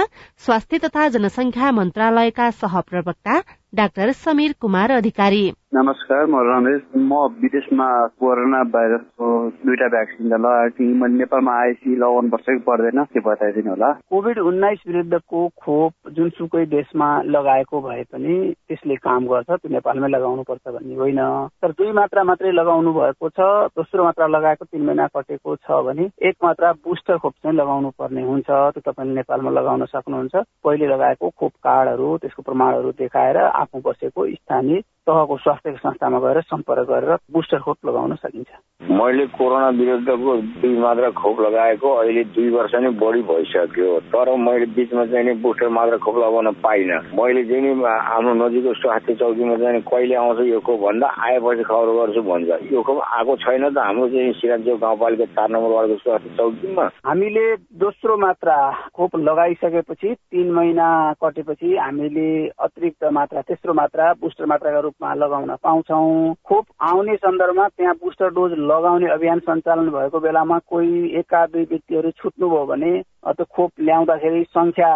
स्वास्थ्य 0.45 0.79
तथा 0.85 1.09
जनसंख्या 1.15 1.71
मन्त्रालयका 1.73 2.51
सहप्रवक्ता 2.63 3.35
डाक्टर 3.75 4.13
समीर 4.13 4.53
कुमार 4.61 4.91
अधिकारी। 4.99 5.45
नमस्कार 5.75 6.27
म 6.31 6.39
रमेश। 6.47 6.83
म 6.95 7.17
विदेशमा 7.43 7.87
कोरोना 8.23 8.63
भाइरसको 8.71 9.27
दुईटा 9.67 9.89
भ्याक्सिन 9.89 10.29
त 10.31 10.39
लगाएको 10.39 10.71
थिएँ। 10.79 10.95
मैले 10.95 11.19
नेपालमा 11.19 11.53
आएपछि 11.53 11.97
लगाउनु 11.97 12.31
पर्छ 12.31 12.47
कि 12.47 12.59
पर्दैन 12.63 13.03
के 13.11 13.21
बताइदिनु 13.21 13.71
होला। 13.71 13.91
कोभिड 14.09 14.39
उन्नाइस 14.39 14.83
विरुद्धको 14.87 15.41
खोप 15.59 15.93
जुनसुकै 16.17 16.65
देशमा 16.71 17.09
लगाएको 17.35 17.81
भए 17.83 18.03
पनि 18.13 18.55
त्यसले 18.69 18.97
काम 19.03 19.27
गर्छ 19.27 19.51
त्यो 19.51 19.73
नेपालमै 19.75 20.09
लगाउनु 20.09 20.43
पर्छ 20.47 20.65
भन्ने 20.71 20.95
होइन। 20.97 21.21
तर 21.61 21.71
दुई 21.75 21.93
मात्रा 21.93 22.25
मात्रै 22.25 22.53
लगाउनु 22.53 22.93
भएको 22.95 23.29
छ 23.29 23.41
दोस्रो 23.75 24.05
मात्रा 24.05 24.27
लगाएको 24.27 24.65
तिन 24.65 24.87
महिना 24.87 25.07
कटेको 25.13 25.57
छ 25.67 25.83
भने 25.83 26.11
एक 26.23 26.37
मात्रा 26.45 26.73
बुस्टर 26.87 27.19
खोप 27.19 27.35
चाहिँ 27.43 27.57
लगाउनु 27.59 27.91
पर्ने 27.99 28.23
हुन्छ 28.23 28.47
त्यो 28.47 28.87
तपाईँले 28.87 29.15
नेपालमा 29.15 29.51
लगाउन 29.51 29.85
सक्नुहुन्छ। 29.93 30.35
पहिले 30.65 30.87
लगाएको 30.95 31.31
खोप 31.31 31.53
कार्डहरू 31.59 32.17
त्यसको 32.23 32.43
प्रमाणहरू 32.43 32.91
देखाएर 33.03 33.37
आफू 33.37 33.83
बसेको 33.83 34.31
स्थानीय 34.35 34.83
तहको 35.07 35.37
स्वास्थ्य 35.37 35.73
संस्थामा 35.77 36.19
गएर 36.19 36.41
सम्पर्क 36.43 36.89
गरेर 36.89 37.17
बुस्टर 37.33 37.59
खोप 37.63 37.87
लगाउन 37.87 38.15
सकिन्छ। 38.15 38.51
मैले 38.91 39.27
कोरोना 39.27 39.69
विरुद्धको 39.79 40.37
दुई 40.63 40.79
मात्रा 40.79 41.11
खोप 41.11 41.41
लगाएको 41.41 41.93
अहिले 41.95 42.25
दुई 42.35 42.49
वर्ष 42.51 42.75
नै 42.75 42.91
बढी 43.01 43.23
भइसक्यो। 43.23 43.99
तर 44.13 44.35
मैले 44.37 44.67
बिचमा 44.77 45.05
चाहिँ 45.07 45.25
नि 45.27 45.35
बुस्टर 45.43 45.69
मात्रा 45.69 45.97
खोप 46.05 46.17
लगाउन 46.17 46.51
पाइनँ। 46.63 46.99
मैले 47.15 47.45
चाहिँ 47.45 47.63
नि 47.63 47.85
आफ्नो 47.85 48.35
नजिकको 48.35 48.75
स्वास्थ्य 48.75 49.15
चौकीमा 49.15 49.57
चाहिँ 49.57 49.81
कहिले 49.83 50.15
आउँछ 50.15 50.41
यो 50.47 50.61
खोप 50.61 50.81
भन्दा 50.81 51.07
आएपछि 51.07 51.63
खबर 51.63 51.93
गर्छु 51.99 52.23
भन्छ। 52.23 52.73
यो 52.73 52.83
खोप 52.83 52.99
आएको 53.03 53.37
छैन 53.37 53.69
त 53.71 53.79
हाम्रो 53.79 54.09
चाहिँ 54.09 54.33
सिराजो 54.41 54.77
गाउँपालिका 54.77 55.27
चार 55.35 55.49
नम्बर 55.51 55.71
वार्डको 55.75 55.97
स्वास्थ्य 56.03 56.31
चौकीमा। 56.37 56.85
हामीले 57.07 57.47
दोस्रो 57.79 58.17
मात्रा 58.17 58.57
खोप 58.95 59.17
लगाइसकेपछि 59.17 60.15
तिन 60.15 60.51
महिना 60.53 60.89
कटेपछि 61.23 61.77
हामीले 61.77 62.29
अतिरिक्त 62.49 63.05
मात्रा 63.13 63.41
तेस्रो 63.49 63.75
मात्रा 63.75 64.13
बुस्टर 64.21 64.47
मात्राका 64.47 64.81
रूपमा 64.97 65.15
लगाउन 65.15 65.57
पाउँछौ। 65.63 66.35
खोप 66.45 66.67
आउने 66.81 67.17
सन्दर्भमा 67.17 67.69
त्यहाँ 67.69 67.95
बुस्टर 67.95 68.29
डोज 68.33 68.53
लगाउने 68.53 69.09
अभियान 69.13 69.39
सञ्चालन 69.39 69.89
भएको 69.91 70.21
बेलामा 70.21 70.59
कोही 70.67 71.19
एका 71.19 71.45
दुई 71.47 71.65
व्यक्तिहरू 71.65 72.11
छुट्नुभयो 72.11 72.65
भने 72.67 72.93
त्यो 73.27 73.45
खोप 73.55 73.71
ल्याउँदाखेरि 73.81 74.43
संख्या 74.55 74.89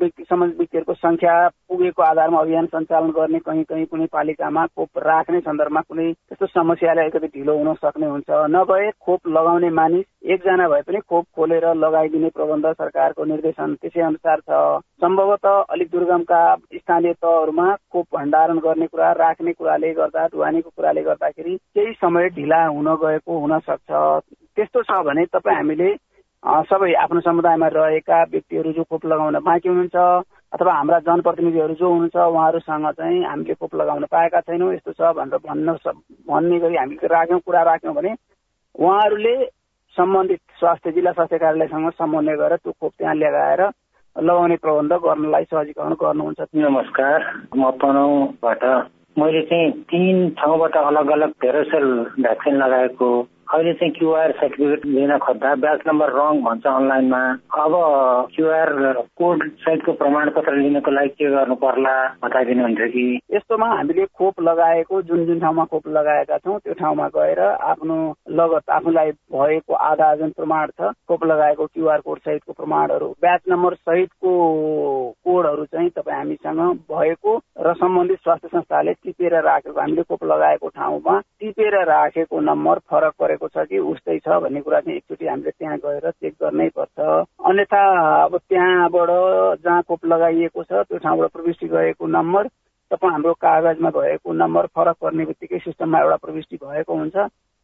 व्यक्ति 0.00 0.24
सम्बन्धित 0.24 0.58
व्यक्तिहरूको 0.58 0.94
संख्या 0.94 1.34
पुगेको 1.68 2.02
आधारमा 2.02 2.40
अभियान 2.40 2.66
सञ्चालन 2.66 3.10
गर्ने 3.14 3.38
कहीँ 3.38 3.62
कहीँ 3.64 3.84
कुनै 3.86 4.06
पालिकामा 4.12 4.64
खोप 4.66 4.98
राख्ने 4.98 5.40
सन्दर्भमा 5.40 5.80
कुनै 5.80 6.12
त्यस्तो 6.12 6.46
समस्याले 6.46 7.00
अलिकति 7.00 7.26
ढिलो 7.34 7.56
हुन 7.58 7.74
सक्ने 7.74 8.06
हुन्छ। 8.06 8.30
नभए 8.50 8.90
खोप 9.04 9.28
लगाउने 9.28 9.70
मानिस 9.70 10.04
एकजना 10.26 10.68
भए 10.68 10.82
पनि 10.88 11.00
खोप 11.08 11.24
खोलेर 11.36 11.66
लगाइदिने 11.76 12.28
प्रबन्ध 12.34 12.66
सरकारको 12.72 13.24
निर्देशन 13.24 13.74
त्यसै 13.82 14.02
अनुसार 14.02 14.40
छ। 14.40 14.82
सम्भवतः 14.98 15.62
अलिक 15.70 15.90
दुर्गमका 15.90 16.42
स्थानीय 16.74 17.12
तहहरूमा 17.14 17.68
खोप 17.92 18.06
भण्डारण 18.16 18.58
गर्ने 18.66 18.86
कुरा 18.86 19.12
राख्ने 19.22 19.52
कुराले 19.52 19.92
गर्दा 19.94 20.26
ढुवानीको 20.34 20.70
कुराले 20.76 21.02
गर्दाखेरि 21.02 21.56
केही 21.56 21.92
समय 22.02 22.28
ढिला 22.34 22.64
हुन 22.66 22.94
गएको 23.06 23.38
हुन 23.38 23.58
सक्छ। 23.70 23.90
त्यस्तो 24.56 24.82
छ 24.82 25.02
भने 25.06 25.24
तपाईँ 25.30 25.56
हामीले 25.56 25.94
सबै 26.42 26.92
आफ्नो 26.94 27.20
समुदायमा 27.20 27.66
रहेका 27.68 28.22
व्यक्तिहरू 28.30 28.72
जो 28.72 28.82
खोप 28.84 29.06
लगाउन 29.06 29.38
बाँकी 29.42 29.68
हुनुहुन्छ 29.68 29.96
अथवा 30.54 30.72
हाम्रा 30.72 30.98
जनप्रतिनिधिहरू 31.06 31.74
जो 31.74 31.88
हुनुहुन्छ 31.88 32.16
उहाँहरूसँग 32.16 32.90
चाहिँ 32.94 33.24
हामीले 33.24 33.54
खोप 33.54 33.74
लगाउन 33.74 34.04
पाएका 34.06 34.40
छैनौँ। 34.40 34.72
यस्तो 34.74 34.92
छ 34.92 35.12
भनेर 35.18 35.38
भन्न 35.44 35.74
भन्ने 36.30 36.58
गरी 36.60 36.76
हामीले 36.76 37.06
राख्यौँ 37.06 37.40
कुरा 37.42 37.62
राख्यौँ 37.62 37.94
भने 37.94 38.14
उहाँहरूले 38.74 39.34
सम्बन्धित 39.96 40.40
स्वास्थ्य 40.60 40.92
जिल्ला 40.92 41.12
स्वास्थ्य 41.12 41.38
कार्यालयसँग 41.38 41.90
समन्वय 41.98 42.36
गरेर 42.36 42.56
त्यो 42.58 42.72
खोप 42.72 42.92
त्यहाँ 42.98 43.14
लगाएर 43.14 43.62
लगाउने 44.16 44.56
प्रबन्ध 44.62 44.92
गर्नलाई 45.04 45.44
सहजीकरण 45.44 45.92
गर्नुहुन्छ। 46.02 46.40
नमस्कार 46.54 47.18
म 47.56 47.70
तनहुबाट 47.82 48.64
मैले 49.18 49.42
चाहिँ 49.42 49.70
तिन 49.90 50.28
ठाउँबाट 50.38 50.76
अलग 50.76 51.10
अलग 51.12 51.30
पेरोसेल 51.42 51.86
भ्याक्सिन 52.18 52.54
लगाएको 52.56 53.10
अहिले 53.48 53.72
चाहिँ 53.72 53.92
क्युआर 53.92 54.32
सर्टिफिकेट 54.38 54.84
लिन 54.86 55.16
खोज्दा 55.18 55.54
ब्याच 55.56 55.80
नम्बर 55.88 56.10
रङ 56.12 56.40
भन्छ 56.44 56.66
अनलाइनमा। 56.66 57.20
अब 57.56 57.74
क्युआर 58.34 58.72
कोड 59.16 59.44
सहितको 59.64 59.92
प्रमाणपत्र 60.00 60.52
लिनको 60.56 60.90
लागि 60.90 61.08
के 61.08 61.30
गर्नु 61.30 61.54
पर्ला 61.56 61.94
बताइदिनुहुन्छ 62.24 62.88
कि? 62.92 63.04
यस्तोमा 63.34 63.68
हामीले 63.68 64.04
खोप 64.18 64.40
लगाएको 64.40 65.00
जुन 65.02 65.24
जुन 65.26 65.40
ठाउँमा 65.40 65.64
खोप 65.64 65.88
लगाएका 65.88 66.38
छौँ 66.38 66.58
त्यो 66.58 66.74
ठाउँमा 66.74 67.06
गएर 67.16 67.40
आफ्नो 67.40 67.96
लगत 68.36 68.70
आफूलाई 68.70 69.10
भएको 69.32 69.74
आधा 69.88 70.14
जुन 70.16 70.30
प्रमाण 70.36 70.66
छ 70.80 70.92
खोप 71.08 71.24
लगाएको 71.24 71.66
क्युआर 71.66 72.00
कोड 72.00 72.18
सहितको 72.18 72.52
प्रमाणहरू 72.52 73.08
ब्याच 73.20 73.40
नम्बर 73.48 73.74
सहितको 73.80 74.34
कोडहरू 75.24 75.64
चाहिँ 75.64 75.90
तपाईँ 75.96 76.18
हामीसँग 76.18 76.60
भएको 76.92 77.36
र 77.64 77.74
सम्बन्धित 77.80 78.18
स्वास्थ्य 78.18 78.48
संस्थाले 78.48 78.92
टिपेर 79.00 79.40
राखेको 79.42 79.80
हामीले 79.80 80.02
खोप 80.04 80.24
लगाएको 80.24 80.68
ठाउँमा 80.76 81.18
टिपेर 81.40 81.80
राखेको 81.86 82.40
नम्बर 82.42 82.78
फरक 82.90 83.12
परेको 83.18 83.37
भएको 83.38 83.48
छ 83.48 83.66
कि 83.68 83.78
उस्तै 83.78 84.18
छ 84.18 84.28
भन्ने 84.42 84.60
कुरा 84.60 84.80
चाहिँ 84.80 84.96
एकचोटि 84.96 85.26
हामीले 85.26 85.50
त्यहाँ 85.50 85.78
गएर 85.78 86.10
चेक 86.10 86.34
गर्नै 86.42 86.68
पर्छ। 86.74 86.98
अन्यथा 87.40 87.82
अब 88.24 88.36
त्यहाँबाट 88.38 89.10
जहाँ 89.62 89.82
खोप 89.82 90.04
लगाइएको 90.04 90.62
छ 90.62 90.72
त्यो 90.82 90.98
ठाउँबाट 90.98 91.30
प्रविष्टि 91.30 91.68
गएको 91.68 92.06
नम्बर 92.08 92.48
तपाईँ 92.90 93.12
हाम्रो 93.12 93.32
कागजमा 93.34 93.90
भएको 93.90 94.32
नम्बर 94.32 94.66
फरक 94.74 94.96
पर्ने 95.02 95.24
बित्तिकै 95.24 95.58
सिस्टममा 95.58 95.98
एउटा 96.00 96.16
प्रविष्टि 96.16 96.56
भएको 96.56 96.94
हुन्छ। 96.94 97.16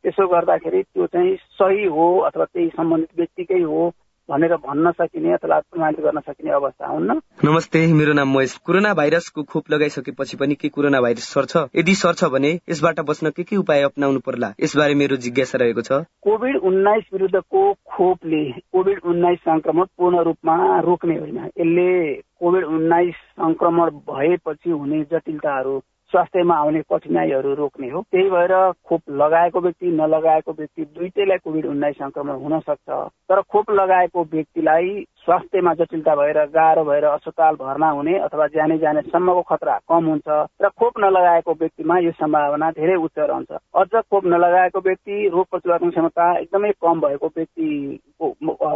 त्यसो 0.04 0.26
गर्दाखेरि 0.28 0.82
त्यो 0.84 1.06
चाहिँ 1.06 1.36
सही 1.58 1.84
हो 1.88 2.06
अथवा 2.28 2.44
त्यही 2.44 2.68
सम्बन्धित 2.76 3.16
व्यक्तिकै 3.16 3.60
हो 3.62 3.90
भनेर 4.30 4.54
भन्न 4.56 4.90
सकिने 4.90 5.32
अथवा 5.32 5.58
प्रमाणित 5.60 6.00
गर्न 6.00 6.20
सकिने 6.20 6.50
अवस्था 6.50 6.86
हुन्न। 6.86 7.20
नमस्ते 7.44 7.92
मेरो 7.92 8.12
नाम 8.12 8.28
महेश 8.34 8.56
कोरोना 8.56 8.94
भाइरसको 8.94 9.42
खोप 9.42 9.70
लगाइसकेपछि 9.70 10.36
पनि 10.36 10.54
के 10.54 10.68
कोरोना 10.68 11.00
भाइरस 11.00 11.28
सर्छ? 11.28 11.56
यदि 11.76 11.94
सर्छ 11.94 12.24
भने 12.24 12.60
यसबाट 12.70 13.00
बस्न 13.00 13.30
के 13.30 13.42
के 13.42 13.56
उपाय 13.56 13.82
अप्नाउनु 13.82 14.20
पर्ला? 14.20 14.52
यसबारे 14.60 14.94
मेरो 14.94 15.16
जिज्ञासा 15.16 15.58
रहेको 15.58 15.80
छ। 15.80 15.92
कोभिड 16.22 16.56
उन्नाइस 16.56 17.04
विरुद्धको 17.12 17.72
खोपले 17.72 18.44
कोभिड 18.50 19.00
उन्नाइस 19.04 19.38
संक्रमण 19.38 19.84
पूर्ण 19.98 20.22
रूपमा 20.22 20.80
रोक्ने 20.80 21.18
होइन। 21.18 21.38
यसले 21.38 22.14
कोभिड 22.14 22.64
उन्नाइस 22.64 23.14
संक्रमण 23.14 23.90
भएपछि 23.90 24.70
हुने 24.70 25.02
जटिलताहरू 25.04 25.82
स्वास्थ्यमा 26.10 26.54
आउने 26.54 26.82
कठिनाईहरू 26.92 27.54
रोक्ने 27.54 27.88
हो। 27.90 28.00
त्यही 28.12 28.30
भएर 28.30 28.72
खोप 28.86 29.02
लगाएको 29.10 29.60
व्यक्ति 29.60 29.86
नलगाएको 29.86 30.52
व्यक्ति 30.52 30.84
दुइटैलाई 30.84 31.38
कोभिड 31.38 31.66
उन्नाइस 31.66 31.96
संक्रमण 31.96 32.34
हुन 32.34 32.60
सक्छ। 32.60 32.90
तर 33.28 33.40
खोप 33.42 33.70
लगाएको 33.70 34.24
व्यक्तिलाई 34.24 35.04
स्वास्थ्यमा 35.24 35.72
जटिलता 35.74 36.14
भएर 36.14 36.38
गाह्रो 36.54 36.84
भएर 36.84 37.04
अस्पताल 37.06 37.54
भर्ना 37.56 37.88
हुने 37.90 38.18
अथवा 38.20 38.46
जाने 38.54 38.78
जाने 38.78 39.00
सम्मको 39.02 39.42
खतरा 39.50 39.78
कम 39.88 40.04
हुन्छ 40.06 40.28
र 40.62 40.68
खोप 40.78 40.98
नलगाएको 41.00 41.52
व्यक्तिमा 41.60 41.98
यो 41.98 42.10
सम्भावना 42.12 42.70
धेरै 42.70 42.96
उच्च 43.04 43.18
रहन्छ। 43.18 43.50
अझ 43.74 44.02
खोप 44.10 44.26
नलगाएको 44.26 44.80
व्यक्ति 44.80 45.28
रोग 45.32 45.46
प्रतिरोधक 45.50 45.90
क्षमता 45.90 46.26
एकदमै 46.38 46.70
कम 46.82 47.00
भएको 47.00 47.26
व्यक्तिको 47.36 48.26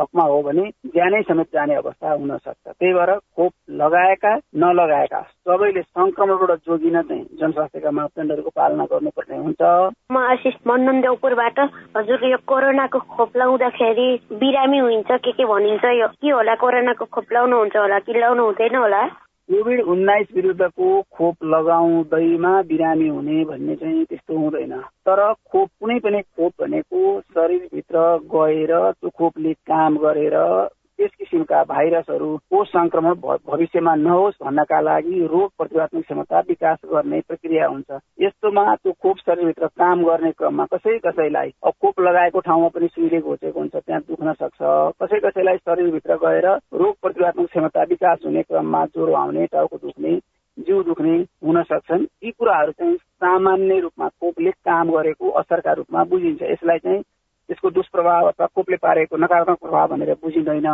हकमा 0.01 0.25
हो 0.25 0.43
भने 0.43 0.65
ज्यानै 0.95 1.23
समेत 1.29 1.49
जाने 1.55 1.75
अवस्था 1.75 2.13
हुन 2.13 2.37
सक्छ। 2.37 2.67
त्यही 2.69 2.93
भएर 2.95 3.13
खोप 3.37 3.53
लगाएका 3.83 4.35
नलगाएका 4.57 5.21
सबैले 5.21 5.83
संक्रमणबाट 5.83 6.59
जोगिन 6.67 7.01
चाहिँ 7.03 7.25
जनस्वास्थ्यका 7.41 7.91
मापदण्डहरूको 7.91 8.51
पालना 8.57 8.85
गर्नुपर्ने 8.93 9.37
हुन्छ। 9.37 9.63
म 10.13 10.17
आशिष 10.17 10.55
मन्डन 10.67 11.01
देउपुरबाट 11.01 11.59
हजुर 11.97 12.25
यो 12.31 12.39
कोरोनाको 12.49 12.99
खोप 13.15 13.37
लगाउँदाखेरि 13.37 14.09
बिरामी 14.33 14.79
हुन्छ 14.79 15.11
के 15.25 15.33
के 15.33 15.45
भनिन्छ 15.45 15.85
यो? 15.85 16.07
के 16.09 16.31
होला 16.38 16.55
कोरोनाको 16.55 17.05
खोप 17.05 17.33
लाउनु 17.33 17.57
हुन्छ 17.59 17.77
होला 17.77 17.98
कि 17.98 18.12
लाउनु 18.20 18.42
हुँदैन 18.44 18.77
होला? 18.77 19.03
कोभिड 19.48 19.81
उन्नाइस 19.83 20.27
विरुद्धको 20.35 20.88
खोप 21.03 21.37
लगाउँदैमा 21.44 22.51
बिरामी 22.62 23.09
हुने 23.09 23.44
भन्ने 23.44 23.74
चाहिँ 23.77 24.05
त्यस्तो 24.05 24.38
हुँदैन। 24.38 24.74
तर 25.07 25.20
खोप 25.51 25.68
कुनै 25.81 25.98
पनि 25.98 26.20
खोप 26.22 26.53
भनेको 26.62 27.20
शरीरभित्र 27.20 27.98
गएर 28.35 28.72
त्यो 28.92 29.11
खोपले 29.11 29.53
काम 29.53 29.96
गरेर 29.98 30.37
त्यस 30.99 31.11
किसिमका 31.19 31.63
भाइरसहरूको 31.65 32.63
संक्रमण 32.65 33.15
भविष्यमा 33.47 33.95
नहोस् 33.95 34.43
भन्नका 34.45 34.81
लागि 34.81 35.27
रोग 35.33 35.51
प्रतिरोधक 35.59 36.03
क्षमता 36.03 36.39
विकास 36.49 36.79
गर्ने 36.93 37.21
प्रक्रिया 37.29 37.67
हुन्छ। 37.67 37.99
यस्तोमा 38.21 38.65
त्यो 38.75 38.93
खोप 38.93 39.17
शरीरभित्र 39.19 39.67
काम 39.79 40.03
गर्ने 40.05 40.31
क्रममा 40.33 40.65
कसै 40.73 40.99
कसैलाई 40.99 41.53
अब 41.65 41.73
खोप 41.83 42.01
लगाएको 42.01 42.41
ठाउँमा 42.41 42.69
पनि 42.75 42.89
सुइले 42.89 43.21
घोचेको 43.21 43.59
हुन्छ 43.59 43.77
त्यहाँ 43.77 44.01
दुख्न 44.09 44.33
सक्छ। 44.33 44.59
कसै 45.03 45.21
कसैलाई 45.21 45.57
शरीरभित्र 45.57 46.17
गएर 46.25 46.47
रोग 46.75 46.95
प्रतिरोधक 47.03 47.47
क्षमता 47.47 47.83
विकास 47.83 48.19
हुने 48.27 48.43
क्रममा 48.43 48.85
ज्वरो 48.87 49.13
आउने 49.15 49.47
टाउको 49.47 49.77
दुख्ने 49.77 50.19
जिउ 50.59 50.83
दुख्ने 50.83 51.15
हुन 51.45 51.63
सक्छन्। 51.63 52.07
यी 52.25 52.31
कुराहरू 52.31 52.73
चाहिँ 52.73 52.97
सामान्य 52.97 53.79
रूपमा 53.81 54.09
खोपले 54.09 54.51
काम 54.67 54.91
गरेको 54.91 55.31
असरका 55.41 55.73
रूपमा 55.73 56.05
बुझिन्छ। 56.05 56.43
यसलाई 56.43 56.79
चाहिँ 56.79 57.03
त्यसको 57.49 57.71
दुष्प्रभाव 57.71 58.27
अथवा 58.29 58.47
कोपले 58.47 58.77
पारेको 58.77 59.17
नकारात्मक 59.17 59.59
प्रभाव 59.59 59.89
भनेर 59.89 60.15
बुझिँदैन। 60.15 60.67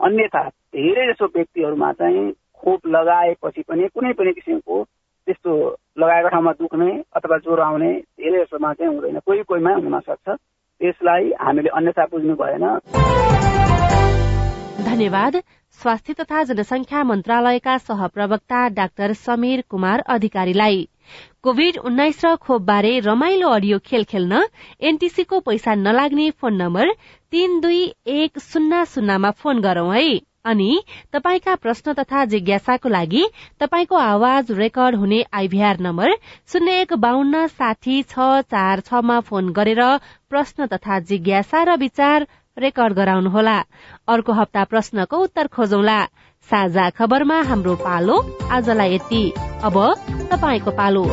अन्यथा 0.00 0.42
धेरै 0.48 1.12
जसो 1.12 1.26
व्यक्तिहरूमा 1.26 1.92
चाहिँ 1.92 2.32
खोप 2.32 2.86
लगाएपछि 2.86 3.62
पनि 3.68 3.88
कुनै 3.94 4.12
पनि 4.12 4.32
किसिमको 4.32 4.82
त्यस्तो 5.26 5.52
लगाएको 5.98 6.28
ठाउँमा 6.28 6.52
दुख्ने 6.52 6.90
अथवा 7.16 7.36
ज्वरो 7.38 7.62
आउने 7.62 7.92
धेरै 7.92 8.44
जसोमा 8.44 8.72
चाहिँ 8.72 8.94
हुँदैन। 8.94 9.18
कोही 9.26 9.42
कोहीमा 9.42 9.74
हुन 9.74 10.00
सक्छ। 10.00 10.28
त्यसलाई 10.80 11.32
हामीले 11.40 11.68
अन्यथा 11.68 12.04
बुझ्नु 12.04 12.34
भएन। 12.34 12.64
धन्यवाद। 14.86 15.36
स्वास्थ्य 15.82 16.12
तथा 16.12 16.42
जनसंख्या 16.44 17.04
मन्त्रालयका 17.04 17.78
सहप्रवक्ता 17.78 18.68
डाक्टर 18.68 19.12
समीर 19.12 19.62
कुमार 19.70 20.00
अधिकारीलाई। 20.08 20.88
कोविड 21.42 21.78
उन्नाइस 21.78 22.24
र 22.24 22.34
खोप 22.38 22.62
बारे 22.62 22.98
रमाइलो 23.00 23.48
अडियो 23.50 23.78
खेल 23.86 24.04
खेल्न 24.10 24.42
एनटीसीको 24.80 25.40
पैसा 25.40 25.74
नलाग्ने 25.76 26.30
फोन 26.40 26.62
नम्बर 26.62 26.92
तीन 27.32 27.60
दुई 27.60 27.80
एक 28.16 28.38
शून्य 28.40 28.84
शून्यमा 28.88 29.30
फोन 29.30 29.60
गरौं 29.60 29.94
है। 29.94 30.20
अनि 30.44 30.70
तपाईँका 31.12 31.54
प्रश्न 31.54 31.92
तथा 31.94 32.24
जिज्ञासाको 32.24 32.88
लागि 32.88 33.22
तपाईँको 33.60 33.96
आवाज 33.96 34.50
रेकर्ड 34.52 34.96
हुने 34.96 35.22
आइभीआर 35.32 35.78
नम्बर 35.80 36.14
शून्य 36.52 36.80
एक 36.80 36.92
बान्न 36.98 37.46
साठी 37.48 38.02
छ 38.04 38.26
चार 38.50 38.80
छमा 38.80 39.18
फोन 39.28 39.52
गरेर 39.52 39.82
प्रश्न 40.30 40.66
तथा 40.66 40.98
जिज्ञासा 41.10 41.62
र 41.62 41.76
विचार 41.78 42.26
रेकर्ड 42.56 42.92
गराउनुहोला। 42.94 43.58
अर्को 44.08 44.32
हप्ता 44.32 44.64
प्रश्नको 44.64 45.22
उत्तर 45.24 45.46
खोजौला। 45.46 46.00
साझा 46.50 46.88
खबरमा 46.90 47.40
हाम्रो 47.42 47.74
पालो 47.76 48.16
आजलाई 48.50 48.94
यति। 48.94 49.22
अब 49.64 49.76
तपाईँको 50.32 50.70
पालो। 50.70 51.04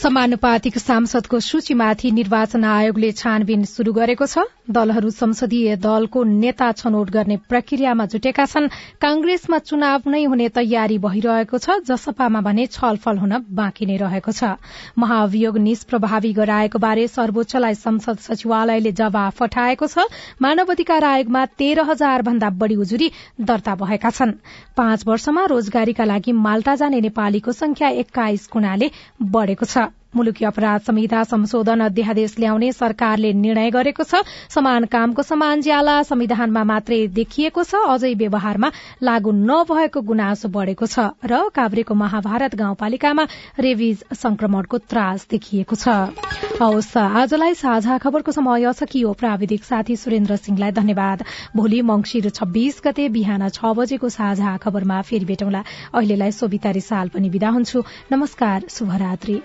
समानुपातिक 0.00 0.76
सांसदको 0.78 1.38
सूचीमाथि 1.40 2.10
निर्वाचन 2.10 2.64
आयोगले 2.64 3.10
छानबिन 3.12 3.64
शुरू 3.68 3.92
गरेको 3.92 4.26
छ। 4.26 4.48
दलहरू 4.72 5.10
संसदीय 5.12 5.76
दलको 5.76 6.22
नेता 6.24 6.70
छनौट 6.72 7.10
गर्ने 7.10 7.36
प्रक्रियामा 7.44 8.06
जुटेका 8.08 8.44
छन्। 8.46 8.68
कांग्रेसमा 8.96 9.58
चुनाव 9.60 10.08
नै 10.08 10.24
हुने 10.24 10.48
तयारी 10.56 10.96
भइरहेको 10.98 11.58
छ 11.58 11.76
जसपामा 11.84 12.40
भने 12.40 12.66
छलफल 12.68 13.18
हुन 13.18 13.44
बाँकी 13.52 13.86
नै 13.86 13.96
रहेको 14.00 14.32
छ। 14.32 14.56
महाभियोग 14.96 15.58
निष्प्रभावी 15.58 16.32
गराएको 16.32 16.78
बारे 16.78 17.06
सर्वोच्चलाई 17.10 17.74
संसद 17.76 18.24
सचिवालयले 18.24 18.92
जवाफ 18.94 19.36
पठाएको 19.36 19.86
छ। 19.86 20.08
मानव 20.40 20.72
अधिकार 20.72 21.04
आयोगमा 21.04 21.44
तेह्र 21.60 21.84
हजार 21.92 22.22
भन्दा 22.22 22.50
बढ़ी 22.56 22.80
उजुरी 22.80 23.12
दर्ता 23.36 23.76
भएका 23.76 24.10
छन्। 24.10 24.32
पाँच 24.80 25.06
वर्षमा 25.06 25.44
रोजगारीका 25.52 26.04
लागि 26.06 26.32
माल्टा 26.40 26.74
जाने 26.80 27.00
नेपालीको 27.02 27.52
संख्या 27.52 27.88
एक्काइस 28.00 28.48
गुणाले 28.48 28.90
बढ़ेको 29.20 29.66
छ। 29.66 29.89
मुलुकी 30.14 30.44
अपराध 30.44 30.80
संहिता 30.80 31.22
संशोधन 31.24 31.80
अध्यादेश 31.80 32.34
ल्याउने 32.38 32.72
सरकारले 32.72 33.32
निर्णय 33.32 33.70
गरेको 33.70 34.02
छ। 34.02 34.22
समान 34.50 34.84
कामको 34.84 35.22
समान 35.22 35.60
ज्याला 35.60 36.02
संविधानमा 36.02 36.64
मात्रै 36.64 37.06
देखिएको 37.14 37.62
छ। 37.62 37.82
अझै 37.88 38.12
व्यवहारमा 38.14 38.70
लागू 39.02 39.30
नभएको 39.32 40.00
गुनासो 40.02 40.48
बढ़ेको 40.50 40.86
छ 40.86 41.10
र 41.24 41.48
काभ्रेको 41.54 41.94
महाभारत 41.94 42.54
गाउँपालिकामा 42.56 43.24
रेबिज 43.58 44.04
संक्रमणको 44.18 44.78
त्रास 44.86 45.26
देखिएको 45.30 45.76
छ। 45.76 46.49
हवस् 46.60 46.96
आजलाई 46.98 47.54
साझा 47.56 47.96
खबरको 47.98 48.32
समय 48.32 48.72
सकियो 48.76 49.12
प्राविधिक 49.16 49.64
साथी 49.64 49.96
सुरेन्द्र 49.96 50.36
सिंहलाई 50.36 50.72
धन्यवाद। 50.72 51.24
भोलि 51.56 51.80
मंगिर 51.82 52.28
छब्बीस 52.30 52.80
गते 52.84 53.08
बिहान 53.16 53.48
छ 53.48 53.72
बजेको 53.72 54.08
साझा 54.12 54.56
खबरमा 54.60 55.00
फेरि 55.02 55.24
भेटौँला। 55.24 55.64
अहिलेलाई 55.94 56.32
सोभिता 56.34 56.70
रिसाल 56.76 57.08
पनि 57.16 57.28
विदा 57.30 57.48
हुन्छु। 57.56 57.84
नमस्कार 58.12 58.68
शुभरात्री। 58.70 59.40